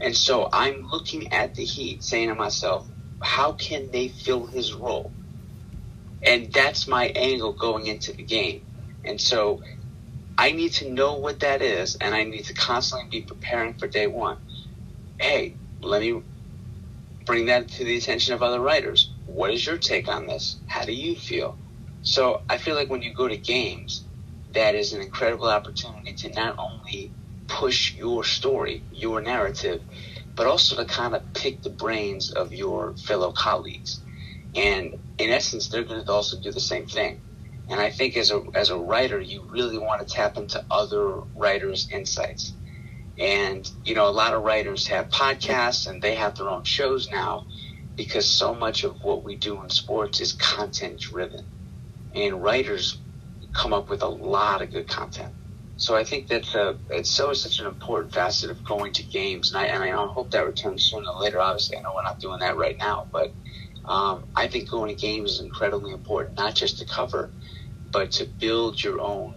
And 0.00 0.16
so 0.16 0.48
I'm 0.52 0.88
looking 0.90 1.32
at 1.32 1.54
the 1.54 1.64
Heat, 1.64 2.02
saying 2.02 2.28
to 2.28 2.34
myself, 2.34 2.86
how 3.20 3.52
can 3.52 3.90
they 3.90 4.08
fill 4.08 4.46
his 4.46 4.72
role? 4.72 5.12
And 6.22 6.52
that's 6.52 6.88
my 6.88 7.06
angle 7.08 7.52
going 7.52 7.86
into 7.86 8.12
the 8.12 8.22
game. 8.22 8.64
And 9.04 9.20
so 9.20 9.62
I 10.36 10.52
need 10.52 10.70
to 10.74 10.90
know 10.90 11.14
what 11.14 11.40
that 11.40 11.62
is, 11.62 11.96
and 11.96 12.14
I 12.14 12.24
need 12.24 12.46
to 12.46 12.54
constantly 12.54 13.20
be 13.20 13.26
preparing 13.26 13.74
for 13.74 13.86
day 13.86 14.06
one. 14.06 14.38
Hey, 15.20 15.54
let 15.80 16.00
me 16.00 16.22
bring 17.24 17.46
that 17.46 17.68
to 17.68 17.84
the 17.84 17.96
attention 17.96 18.34
of 18.34 18.42
other 18.42 18.60
writers. 18.60 19.10
What 19.26 19.50
is 19.50 19.66
your 19.66 19.78
take 19.78 20.08
on 20.08 20.26
this? 20.26 20.56
How 20.66 20.84
do 20.84 20.92
you 20.92 21.16
feel? 21.16 21.56
So 22.02 22.42
I 22.48 22.58
feel 22.58 22.74
like 22.74 22.90
when 22.90 23.02
you 23.02 23.14
go 23.14 23.28
to 23.28 23.36
games, 23.36 24.04
that 24.52 24.74
is 24.74 24.92
an 24.92 25.00
incredible 25.00 25.48
opportunity 25.48 26.12
to 26.12 26.28
not 26.30 26.58
only 26.58 27.10
push 27.46 27.94
your 27.94 28.24
story, 28.24 28.82
your 28.92 29.20
narrative, 29.20 29.82
but 30.34 30.46
also 30.46 30.76
to 30.76 30.84
kind 30.84 31.14
of 31.14 31.32
pick 31.32 31.62
the 31.62 31.70
brains 31.70 32.30
of 32.30 32.52
your 32.52 32.94
fellow 32.96 33.32
colleagues. 33.32 34.00
And 34.54 34.98
in 35.18 35.30
essence, 35.30 35.68
they're 35.68 35.84
going 35.84 36.04
to 36.04 36.12
also 36.12 36.40
do 36.40 36.52
the 36.52 36.60
same 36.60 36.86
thing. 36.86 37.20
And 37.68 37.80
I 37.80 37.90
think 37.90 38.16
as 38.16 38.30
a 38.30 38.42
as 38.54 38.70
a 38.70 38.76
writer, 38.76 39.18
you 39.18 39.42
really 39.48 39.78
want 39.78 40.06
to 40.06 40.14
tap 40.14 40.36
into 40.36 40.64
other 40.70 41.20
writers' 41.34 41.88
insights. 41.90 42.52
And 43.18 43.70
you 43.84 43.94
know, 43.94 44.08
a 44.08 44.10
lot 44.10 44.34
of 44.34 44.42
writers 44.42 44.86
have 44.88 45.08
podcasts 45.08 45.88
and 45.88 46.02
they 46.02 46.14
have 46.16 46.36
their 46.36 46.48
own 46.48 46.64
shows 46.64 47.10
now 47.10 47.46
because 47.96 48.28
so 48.28 48.54
much 48.54 48.84
of 48.84 49.02
what 49.02 49.22
we 49.22 49.36
do 49.36 49.62
in 49.62 49.70
sports 49.70 50.20
is 50.20 50.32
content 50.32 51.00
driven. 51.00 51.44
And 52.14 52.42
writers 52.42 52.98
come 53.52 53.72
up 53.72 53.88
with 53.88 54.02
a 54.02 54.08
lot 54.08 54.62
of 54.62 54.72
good 54.72 54.88
content. 54.88 55.32
So 55.76 55.96
I 55.96 56.04
think 56.04 56.28
that's 56.28 56.54
a, 56.54 56.76
it's 56.90 57.10
so 57.10 57.32
such 57.32 57.58
an 57.58 57.66
important 57.66 58.14
facet 58.14 58.50
of 58.50 58.62
going 58.64 58.92
to 58.92 59.02
games, 59.02 59.52
and 59.52 59.58
I, 59.58 59.66
and 59.66 59.82
I 59.82 60.06
hope 60.06 60.30
that 60.30 60.46
returns 60.46 60.84
sooner 60.84 61.08
or 61.08 61.20
later. 61.20 61.40
Obviously, 61.40 61.76
I 61.76 61.82
know 61.82 61.92
we're 61.94 62.04
not 62.04 62.20
doing 62.20 62.40
that 62.40 62.56
right 62.56 62.78
now, 62.78 63.08
but 63.10 63.32
um, 63.84 64.24
I 64.36 64.46
think 64.46 64.70
going 64.70 64.94
to 64.94 65.00
games 65.00 65.32
is 65.32 65.40
incredibly 65.40 65.92
important, 65.92 66.36
not 66.36 66.54
just 66.54 66.78
to 66.78 66.84
cover, 66.84 67.30
but 67.90 68.12
to 68.12 68.24
build 68.24 68.82
your 68.82 69.00
own 69.00 69.34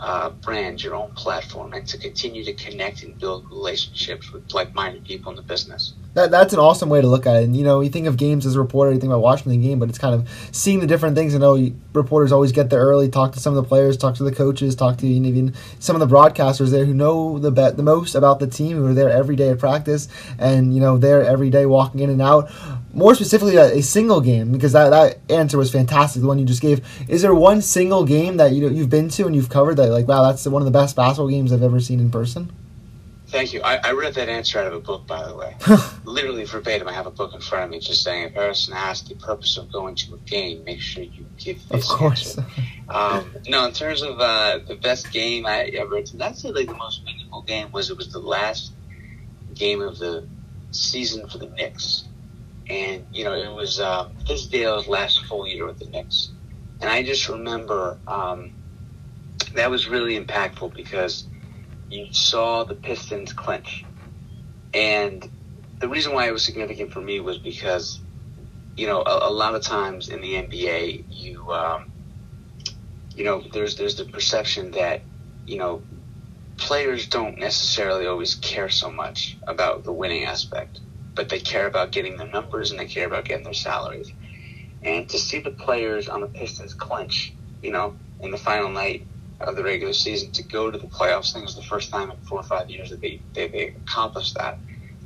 uh, 0.00 0.30
brand, 0.30 0.82
your 0.82 0.94
own 0.94 1.10
platform, 1.12 1.72
and 1.72 1.86
to 1.86 1.98
continue 1.98 2.44
to 2.44 2.52
connect 2.54 3.02
and 3.02 3.18
build 3.18 3.44
relationships 3.50 4.32
with 4.32 4.52
like-minded 4.54 5.04
people 5.04 5.30
in 5.30 5.36
the 5.36 5.42
business. 5.42 5.94
That, 6.18 6.32
that's 6.32 6.52
an 6.52 6.58
awesome 6.58 6.88
way 6.88 7.00
to 7.00 7.06
look 7.06 7.26
at 7.26 7.36
it. 7.36 7.44
And, 7.44 7.56
you 7.56 7.62
know, 7.62 7.80
you 7.80 7.90
think 7.90 8.08
of 8.08 8.16
games 8.16 8.44
as 8.44 8.56
a 8.56 8.60
reporter, 8.60 8.92
you 8.92 8.98
think 8.98 9.12
about 9.12 9.22
watching 9.22 9.52
the 9.52 9.56
game, 9.56 9.78
but 9.78 9.88
it's 9.88 9.98
kind 9.98 10.16
of 10.16 10.28
seeing 10.50 10.80
the 10.80 10.86
different 10.86 11.14
things. 11.14 11.32
I 11.32 11.38
know 11.38 11.52
oh, 11.52 11.54
you- 11.54 11.76
reporters 11.92 12.32
always 12.32 12.50
get 12.50 12.70
there 12.70 12.80
early, 12.80 13.08
talk 13.08 13.32
to 13.34 13.40
some 13.40 13.56
of 13.56 13.62
the 13.62 13.68
players, 13.68 13.96
talk 13.96 14.16
to 14.16 14.24
the 14.24 14.32
coaches, 14.34 14.74
talk 14.74 14.96
to 14.98 15.06
even 15.06 15.54
some 15.78 15.94
of 15.94 16.00
the 16.00 16.12
broadcasters 16.12 16.70
there 16.70 16.84
who 16.84 16.92
know 16.94 17.38
the 17.38 17.52
bet 17.52 17.76
the 17.76 17.82
most 17.82 18.14
about 18.14 18.40
the 18.40 18.46
team, 18.46 18.78
who 18.78 18.86
are 18.86 18.94
there 18.94 19.10
every 19.10 19.36
day 19.36 19.50
at 19.50 19.58
practice, 19.58 20.08
and 20.38 20.74
you 20.74 20.80
know 20.80 20.98
they're 20.98 21.24
every 21.24 21.50
day 21.50 21.66
walking 21.66 22.00
in 22.00 22.10
and 22.10 22.22
out. 22.22 22.50
More 22.92 23.14
specifically, 23.14 23.56
a, 23.56 23.76
a 23.76 23.82
single 23.82 24.20
game 24.20 24.50
because 24.50 24.72
that, 24.72 24.90
that 24.90 25.18
answer 25.32 25.58
was 25.58 25.70
fantastic. 25.70 26.22
The 26.22 26.28
one 26.28 26.38
you 26.38 26.44
just 26.44 26.62
gave. 26.62 26.86
Is 27.08 27.22
there 27.22 27.34
one 27.34 27.62
single 27.62 28.04
game 28.04 28.38
that 28.38 28.52
you 28.52 28.62
know, 28.62 28.74
you've 28.74 28.90
been 28.90 29.08
to 29.10 29.26
and 29.26 29.36
you've 29.36 29.50
covered 29.50 29.76
that 29.76 29.90
like 29.90 30.08
wow 30.08 30.22
that's 30.22 30.46
one 30.46 30.62
of 30.62 30.66
the 30.66 30.72
best 30.72 30.96
basketball 30.96 31.28
games 31.28 31.52
I've 31.52 31.62
ever 31.62 31.80
seen 31.80 32.00
in 32.00 32.10
person? 32.10 32.50
Thank 33.28 33.52
you. 33.52 33.60
I, 33.62 33.78
I 33.84 33.92
read 33.92 34.14
that 34.14 34.30
answer 34.30 34.58
out 34.58 34.66
of 34.68 34.72
a 34.72 34.80
book, 34.80 35.06
by 35.06 35.26
the 35.26 35.36
way. 35.36 35.54
Literally 36.04 36.44
verbatim, 36.44 36.88
I 36.88 36.94
have 36.94 37.06
a 37.06 37.10
book 37.10 37.34
in 37.34 37.40
front 37.40 37.64
of 37.64 37.70
me 37.70 37.78
just 37.78 38.02
saying, 38.02 38.24
if 38.24 38.32
Harrison 38.32 38.72
asked 38.74 39.08
the 39.08 39.16
purpose 39.16 39.58
of 39.58 39.70
going 39.70 39.96
to 39.96 40.14
a 40.14 40.18
game, 40.18 40.64
make 40.64 40.80
sure 40.80 41.02
you 41.04 41.26
give 41.36 41.60
Of 41.70 41.84
course. 41.84 42.38
Um, 42.88 43.30
no, 43.46 43.66
in 43.66 43.72
terms 43.72 44.00
of 44.00 44.18
uh, 44.18 44.60
the 44.66 44.76
best 44.76 45.12
game 45.12 45.44
I 45.44 45.64
ever 45.64 45.96
attended, 45.96 46.22
I'd 46.22 46.38
say 46.38 46.50
like 46.50 46.68
the 46.68 46.74
most 46.74 47.04
meaningful 47.04 47.42
game 47.42 47.70
was 47.70 47.90
it 47.90 47.98
was 47.98 48.10
the 48.10 48.18
last 48.18 48.72
game 49.54 49.82
of 49.82 49.98
the 49.98 50.26
season 50.70 51.28
for 51.28 51.36
the 51.36 51.50
Knicks, 51.50 52.04
and 52.66 53.04
you 53.12 53.24
know 53.24 53.34
it 53.34 53.52
was 53.52 53.78
uh, 53.78 54.08
Fizdale's 54.26 54.88
last 54.88 55.26
full 55.26 55.46
year 55.46 55.66
with 55.66 55.78
the 55.78 55.86
Knicks, 55.86 56.30
and 56.80 56.88
I 56.88 57.02
just 57.02 57.28
remember 57.28 57.98
um, 58.08 58.52
that 59.54 59.70
was 59.70 59.86
really 59.86 60.18
impactful 60.18 60.72
because 60.74 61.27
you 61.90 62.06
saw 62.12 62.64
the 62.64 62.74
Pistons 62.74 63.32
clinch, 63.32 63.84
and 64.74 65.28
the 65.80 65.88
reason 65.88 66.12
why 66.12 66.28
it 66.28 66.32
was 66.32 66.44
significant 66.44 66.92
for 66.92 67.00
me 67.00 67.20
was 67.20 67.38
because 67.38 68.00
you 68.76 68.86
know 68.86 69.02
a, 69.02 69.28
a 69.28 69.32
lot 69.32 69.54
of 69.54 69.62
times 69.62 70.08
in 70.08 70.20
the 70.20 70.34
NBA 70.34 71.04
you 71.10 71.50
um, 71.50 71.90
you 73.14 73.24
know 73.24 73.42
there's 73.52 73.76
there's 73.76 73.96
the 73.96 74.04
perception 74.04 74.72
that 74.72 75.02
you 75.46 75.58
know 75.58 75.82
players 76.58 77.08
don't 77.08 77.38
necessarily 77.38 78.06
always 78.06 78.34
care 78.34 78.68
so 78.68 78.90
much 78.90 79.38
about 79.46 79.84
the 79.84 79.92
winning 79.92 80.24
aspect, 80.24 80.80
but 81.14 81.28
they 81.28 81.40
care 81.40 81.66
about 81.66 81.92
getting 81.92 82.16
their 82.16 82.30
numbers 82.30 82.70
and 82.70 82.78
they 82.78 82.86
care 82.86 83.06
about 83.06 83.24
getting 83.24 83.44
their 83.44 83.54
salaries. 83.54 84.12
And 84.82 85.08
to 85.08 85.18
see 85.18 85.40
the 85.40 85.50
players 85.50 86.08
on 86.08 86.20
the 86.20 86.26
Pistons 86.26 86.74
clinch, 86.74 87.34
you 87.62 87.72
know, 87.72 87.94
in 88.20 88.30
the 88.30 88.36
final 88.36 88.70
night 88.70 89.06
of 89.40 89.56
the 89.56 89.62
regular 89.62 89.92
season 89.92 90.32
to 90.32 90.42
go 90.42 90.70
to 90.70 90.78
the 90.78 90.86
playoffs, 90.86 91.30
I 91.30 91.34
think 91.34 91.42
it 91.44 91.46
was 91.46 91.56
the 91.56 91.62
first 91.62 91.90
time 91.90 92.10
in 92.10 92.16
four 92.18 92.38
or 92.38 92.44
five 92.44 92.68
years 92.70 92.90
that 92.90 93.00
they, 93.00 93.20
they, 93.34 93.48
they 93.48 93.66
accomplished 93.68 94.34
that. 94.34 94.58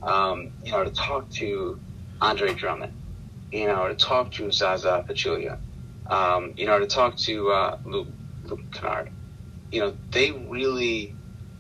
Um, 0.03 0.53
you 0.65 0.73
know, 0.73 0.85
to 0.85 0.91
talk 0.91 1.31
to 1.31 1.79
Andre 2.21 2.55
Drummond, 2.55 2.93
you 3.53 3.67
know, 3.67 3.89
to 3.89 3.95
talk 3.95 4.33
to 4.33 4.51
Zaza 4.51 5.05
Pachulia, 5.09 5.59
um, 6.07 6.55
you 6.57 6.67
know, 6.67 6.79
to 6.79 6.87
talk 6.87 7.17
to 7.19 7.51
uh, 7.51 7.79
Luke, 7.85 8.09
Luke 8.45 8.61
Kennard, 8.73 9.11
you 9.71 9.81
know, 9.81 9.97
they 10.11 10.33
really 10.33 11.15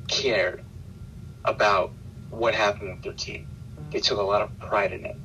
cared 0.08 0.64
about 1.44 1.92
what 2.30 2.54
happened 2.54 2.90
with 2.90 3.02
their 3.02 3.12
team. 3.12 3.46
They 3.90 4.00
took 4.00 4.18
a 4.18 4.22
lot 4.22 4.42
of 4.42 4.58
pride 4.58 4.92
in 4.92 5.04
it. 5.04 5.16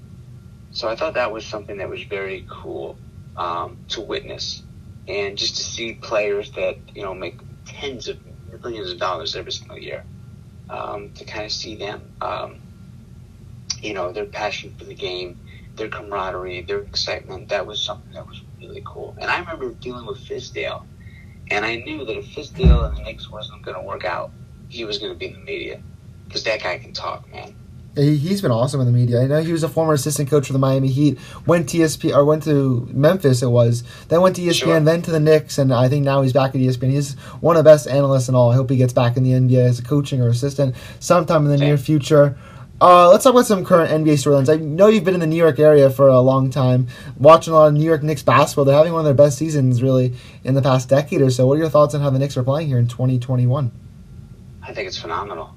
So 0.72 0.90
I 0.90 0.96
thought 0.96 1.14
that 1.14 1.32
was 1.32 1.46
something 1.46 1.78
that 1.78 1.90
was 1.90 2.04
very 2.04 2.46
cool 2.50 2.98
um, 3.36 3.78
to 3.90 4.02
witness, 4.02 4.64
and 5.08 5.38
just 5.38 5.56
to 5.58 5.64
see 5.64 5.94
players 5.94 6.52
that 6.52 6.78
you 6.94 7.04
know 7.04 7.14
make 7.14 7.40
tens 7.66 8.08
of 8.08 8.18
millions 8.62 8.92
of 8.92 9.00
dollars 9.00 9.36
every 9.36 9.52
single 9.52 9.78
year, 9.78 10.04
um, 10.70 11.12
to 11.14 11.26
kind 11.26 11.46
of 11.46 11.52
see 11.52 11.76
them, 11.76 12.02
um, 12.22 12.60
you 13.82 13.94
know, 13.94 14.12
their 14.12 14.26
passion 14.26 14.74
for 14.78 14.86
the 14.86 14.96
game, 14.96 15.40
their 15.76 15.90
camaraderie, 15.90 16.62
their 16.62 16.80
excitement. 16.80 17.50
That 17.50 17.66
was 17.66 17.82
something 17.82 18.12
that 18.14 18.28
was 18.28 18.42
really 18.60 18.84
cool. 18.86 19.16
And 19.20 19.30
I 19.30 19.40
remember 19.40 19.72
dealing 19.74 20.06
with 20.06 20.20
Fizdale, 20.20 20.84
and 21.52 21.66
I 21.66 21.78
knew 21.78 22.06
that 22.06 22.18
if 22.18 22.26
Fizdale 22.26 22.88
and 22.88 22.98
the 22.98 23.04
Knicks 23.04 23.30
wasn't 23.30 23.62
going 23.64 23.78
to 23.78 23.84
work 23.84 24.06
out, 24.06 24.32
he 24.70 24.86
was 24.86 24.98
going 24.98 25.14
to 25.14 25.18
be 25.18 25.28
in 25.28 25.34
the 25.34 25.40
media 25.40 25.82
because 26.26 26.44
that 26.44 26.62
guy 26.62 26.78
can 26.78 26.94
talk, 26.94 27.32
man. 27.32 27.56
He's 27.98 28.44
been 28.44 28.52
awesome 28.52 28.80
in 28.80 28.86
the 28.86 28.92
media. 28.92 29.22
I 29.24 29.26
know 29.26 29.42
he 29.42 29.52
was 29.52 29.64
a 29.64 29.70
former 29.70 29.94
assistant 29.94 30.30
coach 30.30 30.46
for 30.46 30.54
the 30.54 30.60
Miami 30.60 30.90
Heat. 30.90 31.18
Went 31.48 31.68
to 31.70 31.80
ESPN 31.80 32.16
or 32.16 32.26
went 32.26 32.44
to 32.44 32.88
Memphis. 32.94 33.42
It 33.42 33.48
was 33.48 33.84
then 34.10 34.22
went 34.22 34.36
to 34.36 34.42
ESPN, 34.44 34.54
sure. 34.54 34.80
then 34.80 35.02
to 35.02 35.12
the 35.12 35.20
Knicks, 35.20 35.58
and 35.58 35.74
I 35.74 35.90
think 35.90 36.06
now 36.06 36.22
he's 36.22 36.32
back 36.32 36.54
at 36.54 36.62
ESPN. 36.62 36.92
He's 36.92 37.16
one 37.42 37.58
of 37.58 37.64
the 37.64 37.70
best 37.70 37.88
analysts 37.88 38.28
and 38.28 38.38
all. 38.38 38.52
I 38.52 38.56
hope 38.56 38.70
he 38.70 38.78
gets 38.78 38.94
back 38.94 39.18
in 39.18 39.24
the 39.24 39.32
NBA 39.32 39.68
as 39.68 39.80
a 39.80 39.84
coaching 39.84 40.22
or 40.22 40.28
assistant 40.28 40.76
sometime 41.00 41.46
in 41.46 41.52
the 41.52 41.58
Same. 41.58 41.68
near 41.70 41.78
future. 41.78 42.38
Uh, 42.80 43.10
let's 43.10 43.24
talk 43.24 43.34
about 43.34 43.48
some 43.48 43.66
current 43.66 43.90
NBA 43.90 44.14
storylines. 44.14 44.54
I 44.54 44.58
know 44.58 44.86
you've 44.86 45.04
been 45.04 45.16
in 45.16 45.20
the 45.20 45.26
New 45.26 45.36
York 45.36 45.58
area 45.58 45.90
for 45.90 46.08
a 46.08 46.20
long 46.20 46.52
time, 46.52 46.88
watching 47.18 47.52
a 47.52 47.56
lot 47.56 47.70
of 47.70 47.74
New 47.74 47.84
York 47.84 48.04
Knicks 48.04 48.22
basketball. 48.22 48.66
They're 48.66 48.76
having 48.76 48.94
one 48.94 49.00
of 49.00 49.06
their 49.06 49.16
best 49.16 49.40
seasons, 49.40 49.82
really, 49.82 50.14
in 50.44 50.54
the 50.54 50.62
past 50.62 50.88
decade 50.88 51.22
or 51.22 51.32
so. 51.32 51.48
What 51.48 51.56
are 51.56 51.62
your 51.62 51.70
thoughts 51.70 51.96
on 51.96 52.02
how 52.02 52.12
the 52.12 52.20
Knicks 52.20 52.38
are 52.38 52.44
playing 52.44 52.68
here 52.68 52.78
in 52.78 52.88
2021? 52.88 53.72
I 54.62 54.74
think 54.74 54.88
it's 54.88 54.98
phenomenal. 55.00 55.56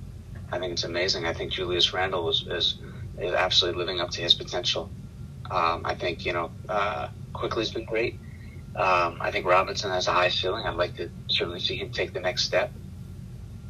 I 0.53 0.59
think 0.59 0.73
it's 0.73 0.85
amazing. 0.85 1.27
I 1.27 1.33
think 1.33 1.53
Julius 1.53 1.93
Randle 1.93 2.29
is 2.29 2.47
is, 2.47 2.79
is 3.19 3.33
absolutely 3.35 3.79
living 3.81 4.01
up 4.01 4.11
to 4.11 4.21
his 4.21 4.35
potential. 4.35 4.91
Um, 5.51 5.83
I 5.85 5.95
think 5.95 6.25
you 6.25 6.33
know 6.33 6.51
uh, 6.69 7.09
Quickley's 7.33 7.71
been 7.71 7.85
great. 7.85 8.19
Um, 8.77 9.19
I 9.21 9.31
think 9.31 9.47
Robinson 9.47 9.91
has 9.91 10.07
a 10.07 10.13
high 10.13 10.29
ceiling. 10.29 10.65
I'd 10.65 10.77
like 10.77 10.97
to 10.97 11.11
certainly 11.29 11.61
see 11.61 11.77
him 11.77 11.91
take 11.91 12.13
the 12.13 12.21
next 12.21 12.45
step. 12.45 12.73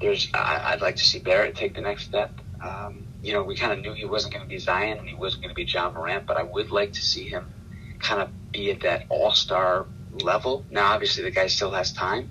There's 0.01 0.29
I, 0.35 0.73
would 0.73 0.83
like 0.83 0.97
to 0.97 1.05
see 1.05 1.19
Barrett 1.19 1.57
take 1.57 1.75
the 1.75 1.81
next 1.81 2.05
step. 2.05 2.33
Um, 2.63 3.07
you 3.23 3.33
know, 3.33 3.43
we 3.43 3.57
kind 3.57 3.73
of 3.73 3.81
knew 3.81 3.93
he 3.93 4.05
wasn't 4.05 4.35
going 4.35 4.45
to 4.45 4.49
be 4.49 4.59
Zion 4.59 4.99
and 4.99 5.09
he 5.09 5.15
wasn't 5.15 5.43
going 5.43 5.51
to 5.51 5.55
be 5.55 5.65
John 5.65 5.95
Morant, 5.95 6.27
but 6.27 6.37
I 6.37 6.43
would 6.43 6.71
like 6.71 6.95
to 6.95 7.03
see 7.03 7.29
him 7.29 7.53
kind 7.99 8.23
of 8.23 8.31
be 8.53 8.71
at 8.71 8.81
that 8.81 9.07
All 9.09 9.33
Star 9.33 9.87
level. 10.23 10.65
Now, 10.71 10.93
obviously, 10.93 11.23
the 11.23 11.31
guy 11.31 11.47
still 11.47 11.71
has 11.73 11.93
time 11.93 12.31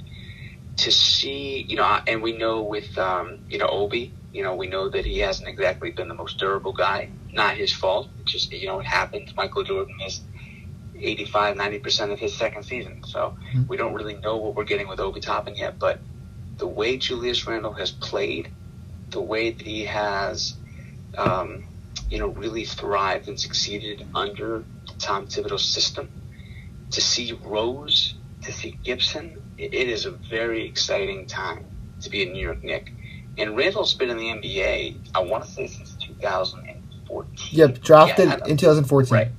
to 0.77 0.91
see. 0.91 1.61
You 1.67 1.75
know, 1.75 1.99
and 2.07 2.21
we 2.21 2.37
know 2.37 2.61
with 2.61 2.97
um, 2.97 3.39
you 3.49 3.57
know 3.57 3.67
Obi 3.67 4.13
you 4.31 4.43
know, 4.43 4.55
we 4.55 4.67
know 4.67 4.89
that 4.89 5.05
he 5.05 5.19
hasn't 5.19 5.47
exactly 5.47 5.91
been 5.91 6.07
the 6.07 6.13
most 6.13 6.37
durable 6.37 6.73
guy. 6.73 7.09
Not 7.31 7.55
his 7.55 7.73
fault. 7.73 8.09
It 8.19 8.25
just, 8.25 8.51
you 8.51 8.67
know, 8.67 8.79
it 8.79 8.85
happened. 8.85 9.33
Michael 9.35 9.63
Jordan 9.63 9.95
missed 9.97 10.23
85, 10.97 11.55
90% 11.55 12.11
of 12.11 12.19
his 12.19 12.35
second 12.35 12.63
season. 12.63 13.03
So 13.05 13.37
mm-hmm. 13.39 13.67
we 13.67 13.77
don't 13.77 13.93
really 13.93 14.15
know 14.15 14.37
what 14.37 14.55
we're 14.55 14.65
getting 14.65 14.87
with 14.87 14.99
Obi 14.99 15.19
Toppin 15.19 15.55
yet. 15.55 15.79
But 15.79 15.99
the 16.57 16.67
way 16.67 16.97
Julius 16.97 17.47
Randle 17.47 17.73
has 17.73 17.91
played, 17.91 18.49
the 19.09 19.21
way 19.21 19.51
that 19.51 19.65
he 19.65 19.85
has, 19.85 20.55
um, 21.17 21.65
you 22.09 22.19
know, 22.19 22.27
really 22.27 22.65
thrived 22.65 23.27
and 23.27 23.39
succeeded 23.39 24.05
under 24.13 24.63
Tom 24.99 25.27
Thibodeau's 25.27 25.65
system, 25.65 26.09
to 26.91 27.01
see 27.01 27.31
Rose, 27.43 28.15
to 28.43 28.51
see 28.51 28.77
Gibson, 28.83 29.41
it, 29.57 29.73
it 29.73 29.89
is 29.89 30.05
a 30.05 30.11
very 30.11 30.65
exciting 30.67 31.25
time 31.25 31.65
to 32.01 32.09
be 32.09 32.27
a 32.27 32.31
New 32.31 32.41
York 32.41 32.63
Knick. 32.63 32.91
And 33.39 33.55
Randle's 33.55 33.93
been 33.93 34.09
in 34.09 34.17
the 34.17 34.27
NBA, 34.27 34.97
I 35.15 35.19
want 35.21 35.45
to 35.45 35.49
say 35.49 35.67
since 35.67 35.95
2014. 35.95 37.47
Yep, 37.51 37.81
drafted 37.81 38.27
yeah, 38.27 38.47
in 38.47 38.57
2014. 38.57 39.13
Right. 39.13 39.31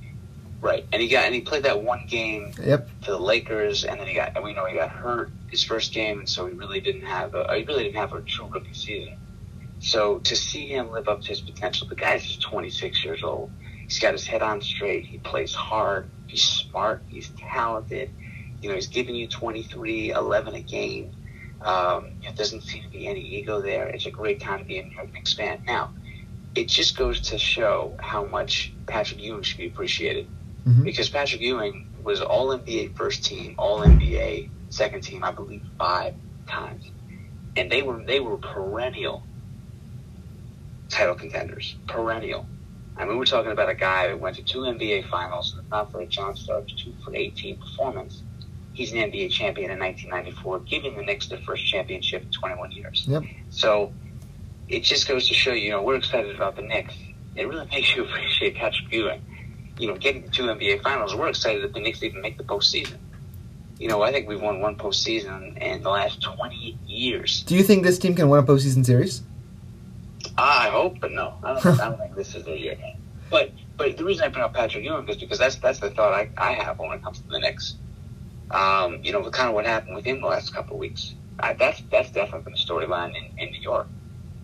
Right, 0.59 0.85
and 0.93 1.01
he 1.01 1.07
got 1.07 1.25
and 1.25 1.33
he 1.33 1.41
played 1.41 1.63
that 1.63 1.81
one 1.81 2.05
game 2.07 2.53
yep. 2.63 2.87
for 3.03 3.11
the 3.11 3.17
Lakers, 3.17 3.83
and 3.83 3.99
then 3.99 4.05
he 4.05 4.13
got 4.13 4.35
and 4.35 4.43
we 4.43 4.53
know 4.53 4.65
he 4.67 4.75
got 4.75 4.91
hurt 4.91 5.31
his 5.49 5.63
first 5.63 5.91
game, 5.91 6.19
and 6.19 6.29
so 6.29 6.45
he 6.45 6.53
really 6.53 6.79
didn't 6.79 7.01
have 7.01 7.33
a 7.33 7.51
he 7.55 7.63
really 7.63 7.85
didn't 7.85 7.95
have 7.95 8.13
a 8.13 8.21
true 8.21 8.45
rookie 8.45 8.71
season. 8.73 9.17
So 9.79 10.19
to 10.19 10.35
see 10.35 10.67
him 10.67 10.91
live 10.91 11.07
up 11.07 11.21
to 11.21 11.29
his 11.29 11.41
potential, 11.41 11.87
the 11.87 11.95
guy's 11.95 12.23
just 12.23 12.41
26 12.43 13.03
years 13.03 13.23
old. 13.23 13.49
He's 13.87 13.97
got 13.97 14.13
his 14.13 14.27
head 14.27 14.43
on 14.43 14.61
straight. 14.61 15.05
He 15.05 15.17
plays 15.17 15.55
hard. 15.55 16.07
He's 16.27 16.43
smart. 16.43 17.01
He's 17.07 17.29
talented. 17.29 18.11
You 18.61 18.69
know, 18.69 18.75
he's 18.75 18.87
giving 18.87 19.15
you 19.15 19.27
23, 19.27 20.11
11 20.11 20.53
a 20.53 20.61
game. 20.61 21.11
Um, 21.63 22.11
it 22.23 22.35
doesn't 22.35 22.61
seem 22.61 22.83
to 22.83 22.89
be 22.89 23.07
any 23.07 23.21
ego 23.21 23.61
there. 23.61 23.87
It's 23.87 24.05
a 24.05 24.11
great 24.11 24.39
time 24.39 24.59
to 24.59 24.65
be 24.65 24.79
a 24.79 24.83
New 24.83 24.95
York 24.95 25.13
Knicks 25.13 25.33
fan. 25.33 25.61
Now, 25.65 25.93
it 26.55 26.67
just 26.67 26.97
goes 26.97 27.21
to 27.21 27.37
show 27.37 27.95
how 27.99 28.25
much 28.25 28.73
Patrick 28.87 29.21
Ewing 29.21 29.43
should 29.43 29.57
be 29.57 29.67
appreciated. 29.67 30.27
Mm-hmm. 30.67 30.83
Because 30.83 31.09
Patrick 31.09 31.41
Ewing 31.41 31.87
was 32.03 32.21
All 32.21 32.47
NBA 32.57 32.95
first 32.95 33.23
team, 33.23 33.55
All 33.57 33.79
NBA 33.79 34.49
second 34.69 35.01
team, 35.01 35.23
I 35.23 35.31
believe, 35.31 35.63
five 35.77 36.15
times, 36.47 36.85
and 37.55 37.71
they 37.71 37.81
were 37.81 38.03
they 38.03 38.19
were 38.19 38.37
perennial 38.37 39.23
title 40.89 41.15
contenders. 41.15 41.75
Perennial. 41.87 42.45
I 42.97 43.05
mean, 43.05 43.17
we're 43.17 43.25
talking 43.25 43.51
about 43.51 43.69
a 43.69 43.75
guy 43.75 44.07
that 44.07 44.19
went 44.19 44.35
to 44.35 44.43
two 44.43 44.59
NBA 44.59 45.09
finals, 45.09 45.55
not 45.71 45.91
for 45.91 46.01
a 46.01 46.05
John 46.05 46.35
Starks, 46.35 46.73
two 46.73 46.93
for 47.03 47.11
an 47.11 47.15
18 47.15 47.57
performance 47.57 48.23
he's 48.73 48.91
an 48.91 48.99
NBA 48.99 49.31
champion 49.31 49.71
in 49.71 49.79
1994, 49.79 50.59
giving 50.61 50.95
the 50.95 51.03
Knicks 51.03 51.27
their 51.27 51.39
first 51.39 51.65
championship 51.65 52.23
in 52.23 52.31
21 52.31 52.71
years. 52.71 53.05
Yep. 53.07 53.23
So 53.49 53.93
it 54.69 54.81
just 54.81 55.07
goes 55.07 55.27
to 55.27 55.33
show 55.33 55.51
you, 55.51 55.71
know, 55.71 55.81
we're 55.81 55.95
excited 55.95 56.35
about 56.35 56.55
the 56.55 56.61
Knicks. 56.61 56.95
It 57.35 57.47
really 57.47 57.67
makes 57.71 57.95
you 57.95 58.05
appreciate 58.05 58.55
Patrick 58.55 58.91
Ewing. 58.91 59.21
You 59.77 59.87
know, 59.87 59.97
getting 59.97 60.23
to 60.23 60.29
two 60.29 60.43
NBA 60.43 60.83
finals, 60.83 61.15
we're 61.15 61.29
excited 61.29 61.63
that 61.63 61.73
the 61.73 61.79
Knicks 61.79 62.03
even 62.03 62.21
make 62.21 62.37
the 62.37 62.43
postseason. 62.43 62.97
You 63.79 63.87
know, 63.87 64.03
I 64.03 64.11
think 64.11 64.27
we've 64.27 64.41
won 64.41 64.61
one 64.61 64.75
postseason 64.75 65.57
in 65.57 65.81
the 65.81 65.89
last 65.89 66.21
20 66.21 66.77
years. 66.85 67.41
Do 67.43 67.55
you 67.55 67.63
think 67.63 67.83
this 67.83 67.97
team 67.97 68.13
can 68.13 68.29
win 68.29 68.39
a 68.39 68.43
postseason 68.43 68.85
series? 68.85 69.23
I 70.37 70.69
hope, 70.69 70.99
but 70.99 71.11
no. 71.11 71.33
I 71.43 71.53
don't, 71.53 71.79
I 71.79 71.89
don't 71.89 71.97
think 71.97 72.15
this 72.15 72.35
is 72.35 72.45
their 72.45 72.55
year. 72.55 72.77
But 73.31 73.53
but 73.77 73.95
the 73.95 74.03
reason 74.03 74.25
I 74.25 74.27
bring 74.27 74.43
up 74.43 74.53
Patrick 74.53 74.83
Ewing 74.83 75.07
is 75.07 75.15
because 75.15 75.39
that's 75.39 75.55
that's 75.55 75.79
the 75.79 75.89
thought 75.89 76.13
I, 76.13 76.29
I 76.37 76.51
have 76.51 76.79
when 76.79 76.91
it 76.91 77.01
comes 77.01 77.21
to 77.21 77.27
the 77.29 77.39
Knicks 77.39 77.75
um, 78.51 79.03
you 79.03 79.11
know, 79.11 79.23
kind 79.29 79.49
of 79.49 79.55
what 79.55 79.65
happened 79.65 79.95
with 79.95 80.05
him 80.05 80.21
the 80.21 80.27
last 80.27 80.53
couple 80.53 80.75
of 80.75 80.79
weeks. 80.79 81.13
I, 81.39 81.53
that's 81.53 81.81
that's 81.89 82.11
definitely 82.11 82.41
been 82.41 82.53
a 82.53 82.57
storyline 82.57 83.15
in, 83.15 83.39
in 83.39 83.51
New 83.51 83.61
York. 83.61 83.87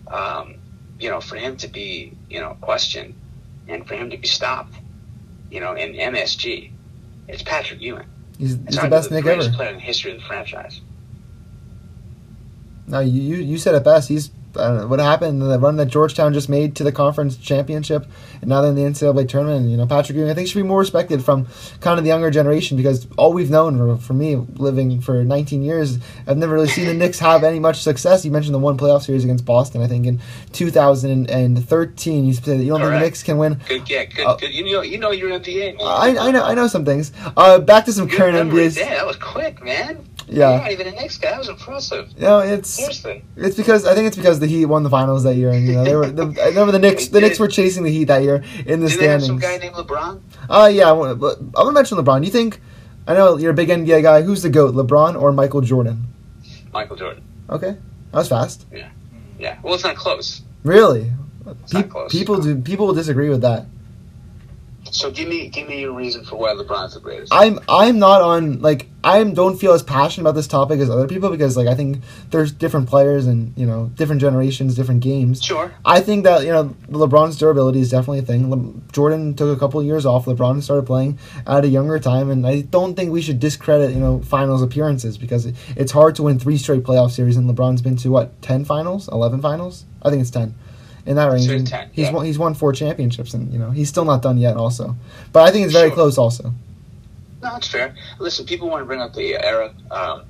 Um, 0.08 0.56
you 0.98 1.10
know, 1.10 1.20
for 1.20 1.36
him 1.36 1.56
to 1.58 1.68
be, 1.68 2.12
you 2.28 2.40
know, 2.40 2.56
questioned 2.60 3.14
and 3.68 3.86
for 3.86 3.94
him 3.94 4.10
to 4.10 4.16
be 4.16 4.26
stopped, 4.26 4.74
you 5.50 5.60
know, 5.60 5.74
in 5.74 5.92
MSG, 5.92 6.70
it's 7.28 7.42
Patrick 7.42 7.80
Ewing. 7.80 8.06
He's, 8.38 8.56
he's 8.66 8.80
the 8.80 8.88
best 8.88 9.10
Knick 9.10 9.26
ever. 9.26 9.48
player 9.50 9.70
in 9.70 9.76
the 9.76 9.80
history 9.80 10.12
of 10.12 10.18
the 10.18 10.24
franchise. 10.24 10.80
No, 12.86 13.00
you 13.00 13.36
you 13.36 13.58
said 13.58 13.74
it 13.74 13.84
best. 13.84 14.08
He's 14.08 14.30
know, 14.54 14.86
what 14.86 15.00
happened, 15.00 15.42
the 15.42 15.58
run 15.58 15.76
that 15.76 15.86
Georgetown 15.86 16.32
just 16.32 16.48
made 16.48 16.76
to 16.76 16.84
the 16.84 16.92
conference 16.92 17.36
championship, 17.36 18.06
and 18.40 18.48
now 18.48 18.60
they're 18.60 18.70
in 18.70 18.76
the 18.76 18.82
NCAA 18.82 19.28
tournament. 19.28 19.68
You 19.68 19.76
know, 19.76 19.86
Patrick 19.86 20.16
Ewing, 20.16 20.30
I 20.30 20.34
think, 20.34 20.48
should 20.48 20.56
be 20.56 20.62
more 20.62 20.80
respected 20.80 21.24
from 21.24 21.46
kind 21.80 21.98
of 21.98 22.04
the 22.04 22.08
younger 22.08 22.30
generation 22.30 22.76
because 22.76 23.06
all 23.16 23.32
we've 23.32 23.50
known 23.50 23.76
for, 23.78 23.96
for 23.96 24.12
me, 24.14 24.36
living 24.36 25.00
for 25.00 25.24
19 25.24 25.62
years, 25.62 25.98
I've 26.26 26.38
never 26.38 26.54
really 26.54 26.68
seen 26.68 26.86
the 26.86 26.94
Knicks 26.94 27.18
have 27.18 27.44
any 27.44 27.58
much 27.58 27.82
success. 27.82 28.24
You 28.24 28.30
mentioned 28.30 28.54
the 28.54 28.58
one 28.58 28.76
playoff 28.76 29.02
series 29.02 29.24
against 29.24 29.44
Boston, 29.44 29.82
I 29.82 29.86
think, 29.86 30.06
in 30.06 30.20
2013. 30.52 32.24
You 32.26 32.32
said 32.32 32.44
that 32.44 32.64
you 32.64 32.70
don't 32.70 32.80
think 32.80 32.92
the 32.92 33.00
Knicks 33.00 33.22
can 33.22 33.38
win. 33.38 33.60
Good, 33.68 33.88
yeah, 33.88 34.04
good, 34.04 34.26
uh, 34.26 34.36
good. 34.36 34.52
You 34.52 34.64
know, 34.64 34.82
you 34.82 34.98
know 34.98 35.10
your 35.10 35.30
NBA. 35.30 35.78
Man. 35.78 35.86
I, 35.86 36.28
I 36.28 36.30
know, 36.30 36.44
I 36.44 36.54
know 36.54 36.66
some 36.66 36.84
things. 36.84 37.12
Uh, 37.36 37.58
back 37.58 37.84
to 37.84 37.92
some 37.92 38.08
current 38.08 38.36
NBA. 38.36 38.74
That 38.74 39.06
was 39.06 39.16
quick, 39.16 39.62
man. 39.62 40.07
Yeah. 40.28 40.50
You're 40.50 40.60
not 40.60 40.72
even 40.72 40.86
a 40.88 40.90
Knicks 40.92 41.16
guy. 41.16 41.30
That 41.30 41.38
was 41.38 41.48
impressive. 41.48 42.10
You 42.16 42.22
know, 42.22 42.38
it's 42.40 42.70
Seriously. 42.70 43.24
it's 43.36 43.56
because 43.56 43.86
I 43.86 43.94
think 43.94 44.08
it's 44.08 44.16
because 44.16 44.40
the 44.40 44.46
Heat 44.46 44.66
won 44.66 44.82
the 44.82 44.90
finals 44.90 45.22
that 45.24 45.36
year, 45.36 45.50
and 45.50 45.66
you 45.66 45.74
know 45.74 45.84
they 45.84 45.96
were. 45.96 46.10
The, 46.10 46.24
I 46.42 46.48
remember 46.48 46.72
the 46.72 46.78
Knicks. 46.78 47.08
The 47.08 47.20
Knicks 47.20 47.38
were 47.38 47.48
chasing 47.48 47.82
the 47.82 47.90
Heat 47.90 48.04
that 48.04 48.22
year 48.22 48.44
in 48.66 48.80
the 48.80 48.88
Did 48.88 48.98
standings. 48.98 48.98
They 48.98 49.06
have 49.08 49.22
some 49.22 49.38
guy 49.38 49.56
named 49.58 49.74
LeBron. 49.74 50.20
Uh 50.48 50.70
yeah. 50.72 50.88
I 50.88 50.92
want 50.92 51.20
to 51.20 51.72
mention 51.72 51.98
LeBron. 51.98 52.24
You 52.24 52.30
think? 52.30 52.60
I 53.06 53.14
know 53.14 53.38
you're 53.38 53.52
a 53.52 53.54
big 53.54 53.70
NBA 53.70 54.02
guy. 54.02 54.22
Who's 54.22 54.42
the 54.42 54.50
goat, 54.50 54.74
LeBron 54.74 55.20
or 55.20 55.32
Michael 55.32 55.62
Jordan? 55.62 56.08
Michael 56.72 56.96
Jordan. 56.96 57.24
Okay, 57.48 57.70
that 57.70 58.18
was 58.18 58.28
fast. 58.28 58.66
Yeah. 58.70 58.90
Yeah. 59.38 59.58
Well, 59.62 59.74
it's 59.74 59.84
not 59.84 59.96
close. 59.96 60.42
Really? 60.62 61.10
It's 61.46 61.72
not 61.72 61.88
close. 61.88 62.12
People 62.12 62.40
do. 62.40 62.60
People 62.60 62.86
will 62.86 62.94
disagree 62.94 63.30
with 63.30 63.40
that. 63.40 63.64
So 64.90 65.10
give 65.10 65.28
me 65.28 65.48
give 65.48 65.68
me 65.68 65.80
your 65.80 65.92
reason 65.92 66.24
for 66.24 66.36
why 66.36 66.52
LeBron's 66.54 66.94
the 66.94 67.00
greatest. 67.00 67.32
I'm 67.32 67.58
I'm 67.68 67.98
not 67.98 68.22
on 68.22 68.60
like 68.60 68.86
I 69.02 69.22
don't 69.24 69.58
feel 69.58 69.72
as 69.72 69.82
passionate 69.82 70.22
about 70.22 70.34
this 70.34 70.46
topic 70.46 70.80
as 70.80 70.90
other 70.90 71.06
people 71.06 71.30
because 71.30 71.56
like 71.56 71.68
I 71.68 71.74
think 71.74 71.98
there's 72.30 72.52
different 72.52 72.88
players 72.88 73.26
and 73.26 73.56
you 73.56 73.66
know 73.66 73.90
different 73.94 74.20
generations, 74.20 74.74
different 74.74 75.00
games. 75.00 75.42
Sure. 75.42 75.72
I 75.84 76.00
think 76.00 76.24
that 76.24 76.44
you 76.44 76.52
know 76.52 76.76
LeBron's 76.88 77.38
durability 77.38 77.80
is 77.80 77.90
definitely 77.90 78.20
a 78.20 78.22
thing. 78.22 78.50
Le- 78.50 78.92
Jordan 78.92 79.34
took 79.34 79.56
a 79.56 79.58
couple 79.58 79.80
of 79.80 79.86
years 79.86 80.04
off. 80.04 80.26
LeBron 80.26 80.62
started 80.62 80.86
playing 80.86 81.18
at 81.46 81.64
a 81.64 81.68
younger 81.68 81.98
time, 81.98 82.30
and 82.30 82.46
I 82.46 82.62
don't 82.62 82.94
think 82.94 83.10
we 83.10 83.22
should 83.22 83.40
discredit 83.40 83.92
you 83.92 84.00
know 84.00 84.20
finals 84.22 84.62
appearances 84.62 85.18
because 85.18 85.46
it, 85.46 85.54
it's 85.76 85.92
hard 85.92 86.16
to 86.16 86.24
win 86.24 86.38
three 86.38 86.58
straight 86.58 86.82
playoff 86.82 87.12
series. 87.12 87.36
And 87.36 87.48
LeBron's 87.48 87.82
been 87.82 87.96
to 87.98 88.10
what 88.10 88.40
ten 88.42 88.64
finals, 88.64 89.08
eleven 89.08 89.40
finals? 89.40 89.84
I 90.02 90.10
think 90.10 90.20
it's 90.20 90.30
ten. 90.30 90.54
In 91.08 91.16
that 91.16 91.32
range, 91.32 91.70
10, 91.70 91.90
he's 91.92 92.04
yeah. 92.04 92.12
won. 92.12 92.26
He's 92.26 92.38
won 92.38 92.52
four 92.52 92.72
championships, 92.74 93.32
and 93.32 93.50
you 93.50 93.58
know 93.58 93.70
he's 93.70 93.88
still 93.88 94.04
not 94.04 94.20
done 94.20 94.36
yet. 94.36 94.56
Also, 94.58 94.94
but 95.32 95.48
I 95.48 95.50
think 95.50 95.64
it's 95.64 95.72
very 95.72 95.88
Sure. 95.88 95.94
close. 95.94 96.18
Also, 96.18 96.52
No, 97.42 97.52
that's 97.52 97.66
fair. 97.66 97.94
Listen, 98.18 98.44
people 98.44 98.68
want 98.68 98.82
to 98.82 98.84
bring 98.84 99.00
up 99.00 99.14
the 99.14 99.34
era, 99.42 99.72
um, 99.90 100.24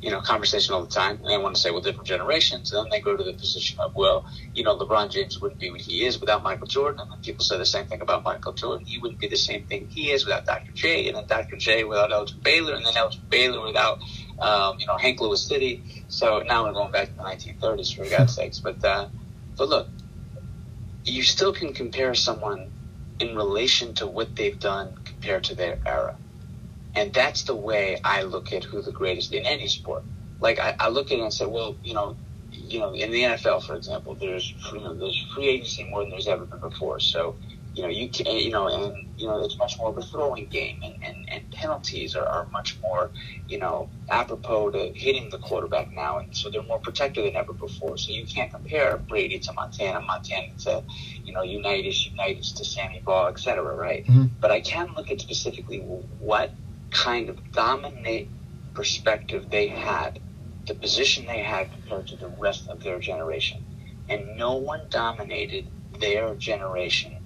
you 0.00 0.10
know, 0.10 0.20
conversation 0.20 0.72
all 0.72 0.82
the 0.82 0.90
time, 0.90 1.16
and 1.16 1.26
they 1.26 1.36
want 1.36 1.56
to 1.56 1.60
say, 1.60 1.70
well, 1.70 1.80
different 1.80 2.06
generations. 2.06 2.72
And 2.72 2.84
then 2.84 2.90
they 2.90 3.00
go 3.00 3.16
to 3.16 3.22
the 3.22 3.32
position 3.32 3.80
of, 3.80 3.94
well, 3.96 4.24
you 4.54 4.62
know, 4.62 4.78
LeBron 4.78 5.10
James 5.10 5.40
wouldn't 5.40 5.60
be 5.60 5.70
what 5.70 5.80
he 5.80 6.06
is 6.06 6.20
without 6.20 6.42
Michael 6.42 6.68
Jordan. 6.68 7.00
And 7.00 7.10
then 7.10 7.18
people 7.20 7.44
say 7.44 7.58
the 7.58 7.66
same 7.66 7.86
thing 7.86 8.00
about 8.00 8.22
Michael 8.22 8.52
Jordan. 8.52 8.86
He 8.86 8.98
wouldn't 8.98 9.20
be 9.20 9.26
the 9.26 9.36
same 9.36 9.64
thing 9.66 9.88
he 9.88 10.12
is 10.12 10.24
without 10.24 10.46
Dr. 10.46 10.70
J, 10.72 11.08
and 11.08 11.16
then 11.16 11.26
Dr. 11.26 11.56
J 11.56 11.84
without 11.84 12.12
Elgin 12.12 12.38
Baylor, 12.42 12.74
and 12.74 12.86
then 12.86 12.96
Elgin 12.96 13.22
Baylor 13.28 13.60
without, 13.66 13.98
um, 14.38 14.78
you 14.78 14.86
know, 14.86 14.96
Hank 14.96 15.18
Luisetti. 15.18 15.82
So 16.08 16.42
now 16.46 16.64
we're 16.64 16.72
going 16.72 16.92
back 16.92 17.08
to 17.08 17.14
the 17.14 17.22
1930s, 17.24 17.94
for 17.94 18.08
God's 18.08 18.34
sakes. 18.34 18.60
But, 18.60 18.82
uh, 18.84 19.08
but 19.56 19.68
look, 19.68 19.88
you 21.08 21.22
still 21.22 21.52
can 21.52 21.72
compare 21.72 22.14
someone 22.14 22.70
in 23.20 23.34
relation 23.34 23.94
to 23.94 24.06
what 24.06 24.36
they've 24.36 24.58
done 24.58 24.96
compared 25.04 25.44
to 25.44 25.54
their 25.54 25.78
era. 25.84 26.14
And 26.94 27.12
that's 27.12 27.42
the 27.42 27.54
way 27.54 28.00
I 28.04 28.22
look 28.22 28.52
at 28.52 28.64
who 28.64 28.82
the 28.82 28.92
greatest 28.92 29.32
in 29.32 29.44
any 29.44 29.68
sport. 29.68 30.04
Like 30.40 30.58
I, 30.58 30.76
I 30.78 30.88
look 30.88 31.10
at 31.10 31.18
it 31.18 31.22
and 31.22 31.32
say, 31.32 31.46
well, 31.46 31.76
you 31.82 31.94
know, 31.94 32.16
you 32.50 32.78
know, 32.78 32.94
in 32.94 33.10
the 33.10 33.22
NFL, 33.22 33.66
for 33.66 33.74
example, 33.74 34.14
there's 34.14 34.54
you 34.72 34.80
know, 34.80 34.94
there's 34.94 35.26
free 35.34 35.48
agency 35.48 35.84
more 35.84 36.00
than 36.00 36.10
there's 36.10 36.28
ever 36.28 36.44
been 36.44 36.60
before. 36.60 37.00
So, 37.00 37.36
you 37.78 37.84
know, 37.84 37.90
you 37.90 38.08
can, 38.08 38.26
you 38.26 38.50
know, 38.50 38.66
and 38.66 39.08
you 39.16 39.28
know, 39.28 39.38
it's 39.44 39.56
much 39.56 39.78
more 39.78 39.90
of 39.90 39.96
a 39.96 40.02
throwing 40.02 40.46
game, 40.48 40.80
and, 40.82 40.96
and, 41.00 41.16
and 41.30 41.48
penalties 41.52 42.16
are, 42.16 42.26
are 42.26 42.48
much 42.50 42.76
more, 42.82 43.12
you 43.46 43.56
know, 43.56 43.88
apropos 44.10 44.70
to 44.70 44.92
hitting 44.96 45.30
the 45.30 45.38
quarterback 45.38 45.92
now, 45.92 46.18
and 46.18 46.36
so 46.36 46.50
they're 46.50 46.64
more 46.64 46.80
protected 46.80 47.24
than 47.24 47.36
ever 47.36 47.52
before. 47.52 47.96
So 47.96 48.10
you 48.10 48.26
can't 48.26 48.50
compare 48.50 48.98
Brady 48.98 49.38
to 49.38 49.52
Montana, 49.52 50.00
Montana 50.00 50.48
to, 50.64 50.82
you 51.22 51.32
know, 51.32 51.42
Unitas, 51.42 52.04
Unitas 52.04 52.50
to 52.54 52.64
Sammy 52.64 53.00
Baugh, 53.06 53.28
et 53.28 53.38
cetera, 53.38 53.76
right? 53.76 54.04
Mhm. 54.06 54.30
But 54.40 54.50
I 54.50 54.60
can 54.60 54.92
look 54.96 55.12
at 55.12 55.20
specifically 55.20 55.78
what 55.78 56.50
kind 56.90 57.28
of 57.28 57.52
dominate 57.52 58.28
perspective 58.74 59.50
they 59.50 59.68
had, 59.68 60.18
the 60.66 60.74
position 60.74 61.26
they 61.26 61.44
had 61.44 61.70
compared 61.70 62.08
to 62.08 62.16
the 62.16 62.28
rest 62.40 62.68
of 62.68 62.82
their 62.82 62.98
generation. 62.98 63.64
And 64.08 64.36
no 64.36 64.56
one 64.56 64.80
dominated 64.90 65.68
their 66.00 66.34
generation 66.34 67.17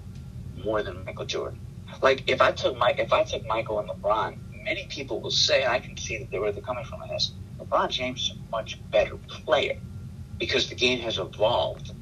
more 0.64 0.82
than 0.82 1.04
Michael 1.04 1.26
Jordan. 1.26 1.60
Like 2.00 2.28
if 2.28 2.40
I 2.40 2.52
took 2.52 2.76
Mike, 2.76 2.98
if 2.98 3.12
I 3.12 3.24
took 3.24 3.46
Michael 3.46 3.78
and 3.78 3.88
LeBron, 3.88 4.36
many 4.64 4.86
people 4.88 5.20
will 5.20 5.30
say, 5.30 5.66
I 5.66 5.78
can 5.78 5.96
see 5.96 6.18
that 6.18 6.30
they 6.30 6.38
where 6.38 6.52
they're 6.52 6.62
coming 6.62 6.84
from 6.84 7.02
in 7.02 7.08
this. 7.08 7.32
LeBron 7.58 7.90
James 7.90 8.22
is 8.22 8.30
a 8.30 8.50
much 8.50 8.78
better 8.90 9.16
player 9.16 9.78
because 10.38 10.68
the 10.68 10.74
game 10.74 11.00
has 11.00 11.18
evolved. 11.18 11.92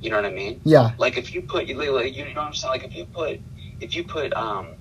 You 0.00 0.10
know 0.10 0.16
what 0.16 0.26
I 0.26 0.30
mean? 0.30 0.60
yeah, 0.64 0.92
Like 0.98 1.16
if 1.16 1.34
you 1.34 1.42
put 1.42 1.66
you 1.66 1.74
know 1.74 1.82
you 2.00 2.24
know 2.24 2.30
what 2.34 2.38
I'm 2.38 2.54
saying? 2.54 2.72
Like 2.72 2.84
if 2.84 2.94
you 2.94 3.06
put 3.06 3.40
if 3.80 3.94
you 3.94 4.04
put 4.04 4.34
um 4.34 4.74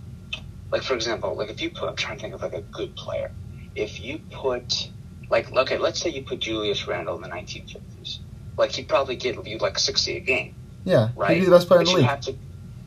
like 0.72 0.84
for 0.84 0.96
example, 0.96 1.36
like 1.36 1.50
if 1.50 1.62
you 1.62 1.70
put 1.70 1.88
I'm 1.88 1.96
trying 1.96 2.18
to 2.18 2.22
think 2.22 2.34
of 2.34 2.42
like 2.42 2.54
a 2.54 2.62
good 2.62 2.96
player. 2.96 3.32
If 3.76 4.02
you 4.02 4.20
put 4.32 4.90
like 5.30 5.52
okay, 5.52 5.78
let's 5.78 6.02
say 6.02 6.10
you 6.10 6.24
put 6.24 6.40
Julius 6.40 6.88
Randle 6.88 7.16
in 7.16 7.22
the 7.22 7.28
nineteen 7.30 7.68
fifties. 7.68 8.20
Like 8.58 8.72
he'd 8.72 8.88
probably 8.88 9.16
get 9.16 9.48
you 9.48 9.58
like 9.60 9.80
sixty 9.80 10.18
a 10.18 10.20
game, 10.20 10.56
yeah. 10.84 11.10
right? 11.16 11.32
He'd 11.36 11.42
be 11.42 11.46
the 11.46 11.52
best 11.52 11.68
player 11.68 11.82
in 11.82 11.86
but 11.86 11.92
the 11.92 12.02
you 12.02 12.08
league. 12.08 12.38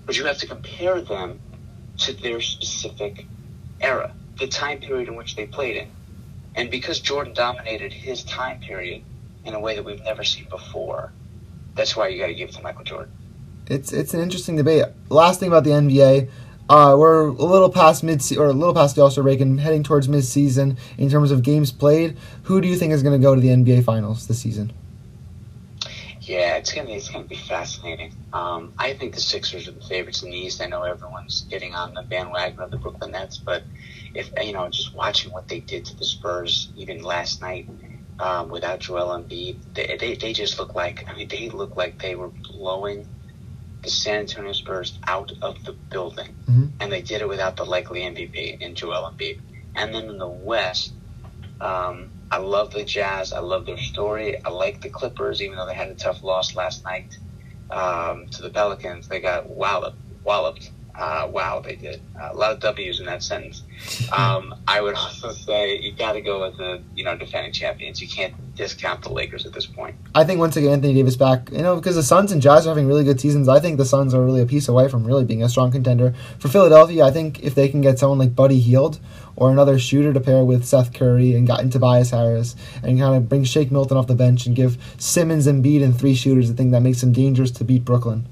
But 0.06 0.16
you 0.16 0.24
have 0.24 0.38
to 0.38 0.46
compare 0.46 1.00
them 1.00 1.40
to 1.98 2.12
their 2.12 2.40
specific 2.40 3.26
era, 3.80 4.14
the 4.38 4.46
time 4.46 4.78
period 4.78 5.08
in 5.08 5.16
which 5.16 5.36
they 5.36 5.46
played 5.46 5.76
in. 5.76 5.88
And 6.54 6.70
because 6.70 7.00
Jordan 7.00 7.34
dominated 7.34 7.92
his 7.92 8.24
time 8.24 8.60
period 8.60 9.02
in 9.44 9.54
a 9.54 9.60
way 9.60 9.74
that 9.74 9.84
we've 9.84 10.02
never 10.02 10.24
seen 10.24 10.46
before, 10.48 11.12
that's 11.74 11.94
why 11.94 12.08
you 12.08 12.18
got 12.18 12.28
to 12.28 12.34
give 12.34 12.48
it 12.48 12.54
to 12.54 12.62
Michael 12.62 12.84
Jordan. 12.84 13.12
it's 13.66 13.92
it's 13.92 14.14
an 14.14 14.20
interesting 14.20 14.56
debate. 14.56 14.84
Last 15.10 15.40
thing 15.40 15.48
about 15.48 15.64
the 15.64 15.70
NBA, 15.70 16.30
uh, 16.68 16.96
we're 16.98 17.28
a 17.28 17.32
little 17.32 17.70
past 17.70 18.02
mid 18.02 18.22
or 18.38 18.46
a 18.46 18.52
little 18.52 18.74
past 18.74 18.96
the 18.96 19.02
All 19.02 19.10
Star 19.10 19.22
break 19.24 19.40
and 19.40 19.60
heading 19.60 19.82
towards 19.82 20.08
mid 20.08 20.24
season 20.24 20.78
in 20.96 21.10
terms 21.10 21.30
of 21.30 21.42
games 21.42 21.72
played. 21.72 22.16
Who 22.44 22.60
do 22.60 22.68
you 22.68 22.76
think 22.76 22.92
is 22.92 23.02
going 23.02 23.20
to 23.20 23.22
go 23.22 23.34
to 23.34 23.40
the 23.40 23.48
NBA 23.48 23.84
Finals 23.84 24.26
this 24.26 24.38
season? 24.38 24.72
Yeah, 26.26 26.56
it's 26.56 26.72
gonna 26.72 26.90
it's 26.90 27.08
gonna 27.08 27.24
be 27.24 27.36
fascinating. 27.36 28.12
Um, 28.32 28.72
I 28.78 28.94
think 28.94 29.14
the 29.14 29.20
Sixers 29.20 29.68
are 29.68 29.72
the 29.72 29.80
favorites 29.80 30.22
in 30.22 30.30
the 30.30 30.36
East. 30.36 30.60
I 30.60 30.66
know 30.66 30.82
everyone's 30.82 31.42
getting 31.48 31.74
on 31.74 31.94
the 31.94 32.02
bandwagon 32.02 32.58
of 32.60 32.70
the 32.72 32.78
Brooklyn 32.78 33.12
Nets, 33.12 33.38
but 33.38 33.62
if 34.12 34.30
you 34.42 34.52
know, 34.52 34.68
just 34.68 34.92
watching 34.94 35.30
what 35.32 35.46
they 35.46 35.60
did 35.60 35.84
to 35.86 35.96
the 35.96 36.04
Spurs 36.04 36.70
even 36.76 37.02
last 37.02 37.40
night 37.40 37.68
um, 38.18 38.48
without 38.48 38.80
Joel 38.80 39.16
Embiid, 39.22 39.58
they, 39.74 39.96
they 40.00 40.14
they 40.16 40.32
just 40.32 40.58
look 40.58 40.74
like 40.74 41.04
I 41.08 41.14
mean 41.16 41.28
they 41.28 41.48
look 41.48 41.76
like 41.76 42.00
they 42.02 42.16
were 42.16 42.28
blowing 42.28 43.06
the 43.82 43.90
San 43.90 44.20
Antonio 44.20 44.52
Spurs 44.52 44.98
out 45.06 45.30
of 45.42 45.62
the 45.64 45.72
building, 45.72 46.34
Mhm. 46.48 46.72
and 46.80 46.90
they 46.90 47.02
did 47.02 47.20
it 47.20 47.28
without 47.28 47.54
the 47.56 47.64
likely 47.64 48.00
MVP 48.00 48.60
in 48.60 48.74
Joel 48.74 49.12
Embiid. 49.12 49.38
And 49.76 49.94
then 49.94 50.08
in 50.08 50.18
the 50.18 50.26
West, 50.26 50.92
um, 51.60 52.10
I 52.30 52.38
love 52.38 52.72
the 52.72 52.84
Jazz. 52.84 53.32
I 53.32 53.40
love 53.40 53.66
their 53.66 53.78
story. 53.78 54.36
I 54.44 54.50
like 54.50 54.82
the 54.82 54.90
Clippers, 54.90 55.42
even 55.42 55.56
though 55.56 55.66
they 55.66 55.74
had 55.74 55.90
a 55.90 55.96
tough 55.96 56.24
loss 56.24 56.56
last 56.56 56.84
night 56.84 57.14
um, 57.70 58.26
to 58.32 58.42
the 58.42 58.50
Pelicans. 58.50 59.08
They 59.08 59.20
got 59.20 59.48
walloped. 59.50 59.98
walloped. 60.24 60.72
Uh, 60.98 61.28
wow, 61.30 61.60
they 61.60 61.76
did 61.76 62.00
a 62.18 62.34
lot 62.34 62.52
of 62.52 62.60
W's 62.60 63.00
in 63.00 63.06
that 63.06 63.22
sentence. 63.22 63.62
Um, 64.16 64.54
I 64.68 64.80
would 64.80 64.94
also 64.94 65.32
say 65.32 65.78
you 65.78 65.92
got 65.92 66.12
to 66.12 66.22
go 66.22 66.40
with 66.40 66.56
the 66.56 66.82
you 66.94 67.04
know 67.04 67.16
defending 67.16 67.52
champions. 67.52 68.00
You 68.00 68.08
can't 68.08 68.34
discount 68.56 69.02
the 69.02 69.10
Lakers 69.10 69.44
at 69.44 69.52
this 69.52 69.66
point. 69.66 69.94
I 70.14 70.24
think 70.24 70.40
once 70.40 70.56
again 70.56 70.72
Anthony 70.72 70.94
Davis 70.94 71.16
back, 71.16 71.50
you 71.50 71.58
know, 71.58 71.76
because 71.76 71.96
the 71.96 72.02
Suns 72.02 72.32
and 72.32 72.40
Jazz 72.40 72.66
are 72.66 72.70
having 72.70 72.86
really 72.86 73.04
good 73.04 73.20
seasons. 73.20 73.48
I 73.48 73.60
think 73.60 73.76
the 73.76 73.84
Suns 73.84 74.14
are 74.14 74.24
really 74.24 74.40
a 74.40 74.46
piece 74.46 74.68
away 74.68 74.88
from 74.88 75.04
really 75.04 75.24
being 75.24 75.42
a 75.42 75.48
strong 75.48 75.70
contender 75.70 76.14
for 76.38 76.48
Philadelphia. 76.48 77.04
I 77.04 77.10
think 77.10 77.42
if 77.42 77.54
they 77.54 77.68
can 77.68 77.82
get 77.82 77.98
someone 77.98 78.18
like 78.18 78.34
Buddy 78.34 78.58
Hield 78.58 78.98
or 79.36 79.50
another 79.50 79.78
shooter 79.78 80.14
to 80.14 80.20
pair 80.20 80.44
with 80.44 80.64
Seth 80.64 80.94
Curry 80.94 81.34
and 81.34 81.46
got 81.46 81.60
into 81.60 81.78
Tobias 81.78 82.10
Harris 82.10 82.56
and 82.82 82.98
kind 82.98 83.14
of 83.14 83.28
bring 83.28 83.44
Shake 83.44 83.70
Milton 83.70 83.98
off 83.98 84.06
the 84.06 84.14
bench 84.14 84.46
and 84.46 84.56
give 84.56 84.78
Simmons 84.96 85.46
and 85.46 85.62
Embiid 85.62 85.84
and 85.84 85.98
three 85.98 86.14
shooters, 86.14 86.50
I 86.50 86.54
think 86.54 86.72
that 86.72 86.80
makes 86.80 87.02
them 87.02 87.12
dangerous 87.12 87.50
to 87.52 87.64
beat 87.64 87.84
Brooklyn. 87.84 88.26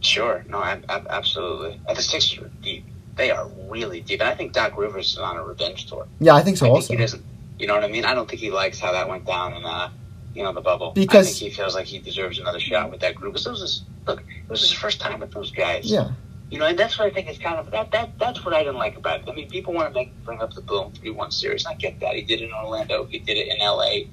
Sure, 0.00 0.44
no, 0.48 0.62
ab- 0.62 0.84
ab- 0.88 1.06
absolutely. 1.10 1.80
And 1.88 1.96
the 1.96 2.02
Sixers 2.02 2.38
are 2.38 2.50
deep. 2.62 2.84
They 3.16 3.30
are 3.32 3.48
really 3.68 4.00
deep, 4.00 4.20
and 4.20 4.28
I 4.28 4.34
think 4.34 4.52
Doc 4.52 4.78
Rivers 4.78 5.12
is 5.12 5.18
on 5.18 5.36
a 5.36 5.42
revenge 5.42 5.86
tour. 5.86 6.06
Yeah, 6.20 6.34
I 6.34 6.42
think 6.42 6.56
so. 6.56 6.66
I 6.66 6.68
think 6.68 6.74
also, 6.76 6.92
he 6.94 6.98
doesn't. 6.98 7.24
You 7.58 7.66
know 7.66 7.74
what 7.74 7.82
I 7.82 7.88
mean? 7.88 8.04
I 8.04 8.14
don't 8.14 8.28
think 8.28 8.40
he 8.40 8.50
likes 8.52 8.78
how 8.78 8.92
that 8.92 9.08
went 9.08 9.26
down 9.26 9.54
in 9.54 9.64
uh, 9.64 9.90
you 10.34 10.44
know, 10.44 10.52
the 10.52 10.60
bubble. 10.60 10.92
Because- 10.92 11.26
I 11.26 11.30
think 11.30 11.36
he 11.38 11.50
feels 11.50 11.74
like 11.74 11.86
he 11.86 11.98
deserves 11.98 12.38
another 12.38 12.60
shot 12.60 12.90
with 12.92 13.00
that 13.00 13.16
group. 13.16 13.32
Because 13.32 13.46
it 13.46 13.50
was 13.50 13.60
his, 13.60 13.82
look, 14.06 14.20
it 14.20 14.48
was 14.48 14.60
his 14.60 14.70
first 14.72 15.00
time 15.00 15.18
with 15.18 15.32
those 15.32 15.50
guys. 15.50 15.90
yeah, 15.90 16.12
You 16.50 16.60
know, 16.60 16.66
and 16.66 16.78
that's 16.78 16.96
what 16.96 17.08
I 17.08 17.10
think 17.10 17.28
is 17.28 17.38
kind 17.38 17.56
of 17.56 17.68
that. 17.72 17.90
That 17.90 18.16
that's 18.20 18.44
what 18.44 18.54
I 18.54 18.60
didn't 18.60 18.76
like 18.76 18.96
about 18.96 19.22
it. 19.22 19.28
I 19.28 19.34
mean, 19.34 19.48
people 19.48 19.74
want 19.74 19.92
to 19.92 19.98
make 19.98 20.12
bring 20.24 20.40
up 20.40 20.54
the 20.54 20.60
Boom 20.60 20.92
three 20.92 21.10
one 21.10 21.32
series. 21.32 21.66
I 21.66 21.74
get 21.74 21.98
that. 21.98 22.14
He 22.14 22.22
did 22.22 22.40
it 22.40 22.44
in 22.44 22.52
Orlando. 22.52 23.04
He 23.06 23.18
did 23.18 23.36
it 23.36 23.48
in 23.48 23.60
L.A. 23.60 24.08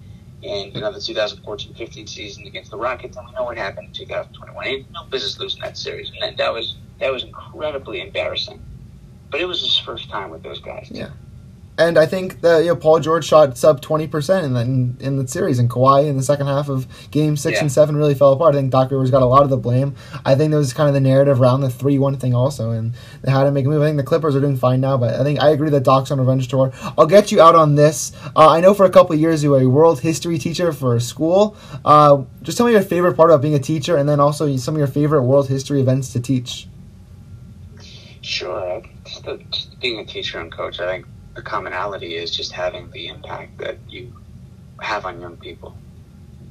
And 0.45 0.73
the 0.73 0.79
2014-15 0.81 2.08
season 2.08 2.45
against 2.45 2.69
the 2.69 2.77
Rockets, 2.77 3.17
and 3.17 3.25
we 3.27 3.34
know 3.34 3.43
what 3.43 3.58
happened 3.58 3.88
in 3.88 3.93
2021. 3.93 4.65
He 4.65 4.71
had 4.77 4.86
no 4.93 5.10
business 5.10 5.39
losing 5.39 5.62
that 5.62 5.77
series, 5.77 6.12
and 6.21 6.38
that 6.38 6.53
was 6.53 6.77
that 6.99 7.12
was 7.12 7.23
incredibly 7.23 8.01
embarrassing. 8.01 8.62
But 9.31 9.41
it 9.41 9.45
was 9.45 9.62
his 9.62 9.77
first 9.77 10.10
time 10.10 10.29
with 10.29 10.43
those 10.43 10.60
guys. 10.60 10.88
Yeah. 10.91 11.10
And 11.77 11.97
I 11.97 12.05
think 12.05 12.39
that 12.39 12.59
you 12.59 12.67
know 12.67 12.75
Paul 12.77 13.01
George 13.01 13.25
shot 13.25 13.57
sub 13.57 13.81
twenty 13.81 14.07
percent 14.07 14.45
in 14.45 14.53
the 14.53 14.61
in, 14.61 14.97
in 15.01 15.17
the 15.17 15.27
series, 15.27 15.59
and 15.59 15.69
Kawhi 15.69 16.07
in 16.07 16.15
the 16.15 16.23
second 16.23 16.47
half 16.47 16.69
of 16.69 16.88
Game 17.11 17.35
Six 17.35 17.55
Yeah. 17.55 17.61
and 17.63 17.71
Seven 17.71 17.97
really 17.97 18.15
fell 18.15 18.31
apart. 18.31 18.55
I 18.55 18.59
think 18.59 18.71
Doc 18.71 18.91
Rivers 18.91 19.11
got 19.11 19.21
a 19.21 19.25
lot 19.25 19.43
of 19.43 19.49
the 19.49 19.57
blame. 19.57 19.93
I 20.25 20.35
think 20.35 20.51
there 20.51 20.59
was 20.59 20.71
kind 20.71 20.88
of 20.88 20.93
the 20.93 21.01
narrative 21.01 21.41
around 21.41 21.61
the 21.61 21.69
three 21.69 21.99
one 21.99 22.15
thing 22.17 22.33
also, 22.33 22.71
and 22.71 22.93
they 23.23 23.31
had 23.31 23.43
to 23.43 23.51
make 23.51 23.65
a 23.65 23.69
move. 23.69 23.81
I 23.81 23.88
think 23.88 23.97
the 23.97 24.03
Clippers 24.03 24.38
are 24.38 24.39
doing 24.39 24.55
fine 24.55 24.79
now, 24.79 24.95
but 24.97 25.15
I 25.19 25.23
think 25.23 25.41
I 25.41 25.49
agree 25.49 25.69
that 25.71 25.83
Doc's 25.83 26.11
on 26.11 26.19
a 26.19 26.21
revenge 26.21 26.47
tour. 26.47 26.71
I'll 26.97 27.07
get 27.07 27.29
you 27.33 27.41
out 27.41 27.55
on 27.55 27.75
this. 27.75 28.13
Uh, 28.38 28.49
I 28.49 28.61
know 28.61 28.73
for 28.73 28.85
a 28.85 28.89
couple 28.89 29.13
of 29.13 29.19
years 29.19 29.43
you 29.43 29.51
were 29.51 29.59
a 29.59 29.67
world 29.67 29.99
history 29.99 30.38
teacher 30.38 30.71
for 30.71 30.95
a 30.95 31.01
school. 31.01 31.57
Uh, 31.83 32.23
just 32.41 32.57
tell 32.57 32.67
me 32.67 32.71
your 32.71 32.83
favorite 32.83 33.17
part 33.17 33.31
about 33.31 33.41
being 33.41 33.55
a 33.55 33.59
teacher, 33.59 33.97
and 33.97 34.07
then 34.07 34.21
also 34.21 34.55
some 34.55 34.75
of 34.75 34.79
your 34.79 34.88
favorite 34.88 35.23
world 35.23 35.49
history 35.49 35.81
events 35.81 36.13
to 36.13 36.21
teach. 36.21 36.69
Sure. 38.21 38.81
Just, 39.05 39.25
the, 39.25 39.38
just 39.51 39.79
being 39.81 39.99
a 39.99 40.05
teacher 40.05 40.39
and 40.39 40.51
coach, 40.51 40.79
I 40.79 40.88
think 40.88 41.05
the 41.36 41.41
commonality 41.41 42.15
is 42.15 42.36
just 42.36 42.54
having 42.54 42.89
the 42.91 43.08
impact 43.08 43.60
that 43.60 43.80
you 43.89 44.13
have 44.82 45.06
on 45.06 45.21
young 45.21 45.38
people. 45.38 45.78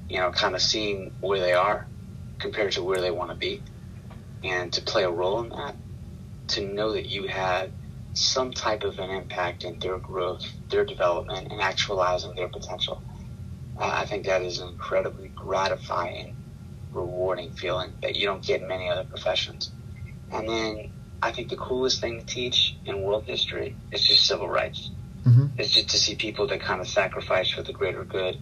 you 0.08 0.18
know, 0.18 0.30
kind 0.30 0.54
of 0.54 0.62
seeing 0.62 1.12
where 1.20 1.40
they 1.40 1.52
are 1.52 1.86
compared 2.38 2.72
to 2.72 2.82
where 2.82 3.00
they 3.00 3.10
want 3.10 3.30
to 3.30 3.36
be, 3.36 3.62
and 4.42 4.72
to 4.72 4.82
play 4.82 5.04
a 5.04 5.10
role 5.10 5.42
in 5.42 5.48
that, 5.50 5.76
to 6.48 6.66
know 6.66 6.92
that 6.92 7.06
you 7.06 7.26
had 7.26 7.72
some 8.12 8.52
type 8.52 8.84
of 8.84 8.98
an 8.98 9.10
impact 9.10 9.64
in 9.64 9.78
their 9.80 9.98
growth, 9.98 10.44
their 10.70 10.84
development, 10.84 11.50
and 11.50 11.60
actualizing 11.60 12.34
their 12.36 12.48
potential. 12.48 13.02
Uh, 13.76 13.90
I 13.92 14.06
think 14.06 14.26
that 14.26 14.42
is 14.42 14.60
an 14.60 14.68
incredibly 14.68 15.28
gratifying, 15.34 16.36
rewarding 16.92 17.52
feeling 17.52 17.92
that 18.02 18.16
you 18.16 18.26
don't 18.26 18.44
get 18.44 18.62
in 18.62 18.68
many 18.68 18.88
other 18.88 19.04
professions. 19.04 19.72
And 20.30 20.48
then 20.48 20.93
I 21.24 21.32
think 21.32 21.48
the 21.48 21.56
coolest 21.56 22.02
thing 22.02 22.20
to 22.20 22.26
teach 22.26 22.76
in 22.84 23.00
world 23.00 23.24
history 23.24 23.74
is 23.90 24.04
just 24.06 24.26
civil 24.26 24.46
rights. 24.46 24.90
Mm-hmm. 25.26 25.58
It's 25.58 25.70
just 25.70 25.88
to 25.88 25.96
see 25.96 26.16
people 26.16 26.46
that 26.48 26.60
kind 26.60 26.82
of 26.82 26.86
sacrifice 26.86 27.50
for 27.50 27.62
the 27.62 27.72
greater 27.72 28.04
good, 28.04 28.36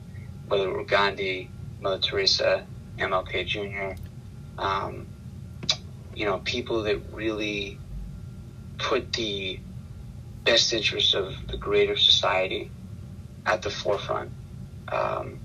whether 0.49 0.69
it 0.69 0.73
were 0.73 0.83
Gandhi, 0.83 1.49
Mother 1.81 2.01
Teresa, 2.01 2.67
MLK 2.99 3.47
Jr., 3.47 4.03
um, 4.61 5.07
you 6.13 6.27
know, 6.27 6.39
people 6.39 6.83
that 6.83 7.01
really 7.13 7.79
put 8.79 9.13
the 9.13 9.61
best 10.43 10.73
interests 10.73 11.15
of 11.15 11.35
the 11.47 11.57
greater 11.57 11.97
society 11.97 12.69
at 13.47 13.63
the 13.63 13.71
forefront 13.71 14.33
um, 14.89 15.39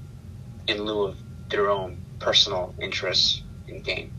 in 0.67 0.81
lieu 0.81 1.03
of 1.03 1.17
their 1.49 1.69
own 1.69 1.99
personal 2.17 2.73
interests 2.81 3.43
and 3.67 3.83
gain. 3.83 4.11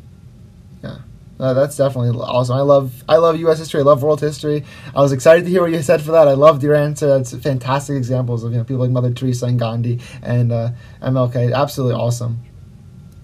Uh, 1.41 1.55
that's 1.55 1.77
definitely 1.77 2.19
awesome. 2.19 2.57
I 2.57 2.63
love 2.63 3.05
I 3.09 3.17
love 3.17 3.39
U.S. 3.41 3.59
history. 3.59 3.81
I 3.81 3.85
love 3.85 4.03
world 4.03 4.21
history. 4.21 4.65
I 4.95 5.01
was 5.01 5.13
excited 5.13 5.45
to 5.45 5.51
hear 5.51 5.63
what 5.63 5.71
you 5.71 5.81
said 5.83 6.03
for 6.03 6.13
that. 6.13 6.27
I 6.27 6.33
loved 6.33 6.63
your 6.63 6.75
answer. 6.75 7.07
That's 7.07 7.35
fantastic 7.37 7.97
examples 7.97 8.43
of 8.43 8.53
you 8.53 8.59
know 8.59 8.65
people 8.65 8.83
like 8.83 8.91
Mother 8.91 9.13
Teresa 9.13 9.47
and 9.47 9.59
Gandhi 9.59 10.01
and 10.23 10.51
uh, 10.51 10.71
MLK. 11.01 11.55
Absolutely 11.55 11.95
awesome. 11.95 12.41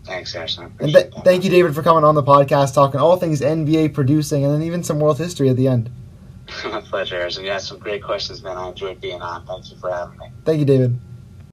Thanks, 0.05 0.35
Ashton. 0.35 0.73
And 0.81 0.93
th- 0.93 1.13
thank 1.25 1.45
you, 1.45 1.51
David, 1.51 1.75
for 1.75 1.83
coming 1.83 2.05
on 2.05 2.15
the 2.15 2.23
podcast, 2.23 2.75
talking 2.75 3.01
all 3.01 3.17
things 3.17 3.41
NBA 3.41 3.95
producing, 3.95 4.45
and 4.45 4.53
then 4.53 4.63
even 4.63 4.85
some 4.85 5.01
world 5.01 5.19
history 5.19 5.49
at 5.49 5.57
the 5.57 5.67
end. 5.67 5.91
My 6.65 6.83
pleasure, 6.83 7.17
Harrison. 7.17 7.45
You 7.45 7.51
had 7.51 7.63
some 7.63 7.79
great 7.79 8.03
questions, 8.03 8.43
man. 8.43 8.57
I 8.59 8.69
enjoyed 8.69 9.01
being 9.01 9.23
on. 9.23 9.47
Thank 9.47 9.71
you 9.71 9.79
for 9.79 9.91
having 9.91 10.19
me. 10.19 10.27
Thank 10.45 10.59
you, 10.61 10.67
David. 10.67 10.99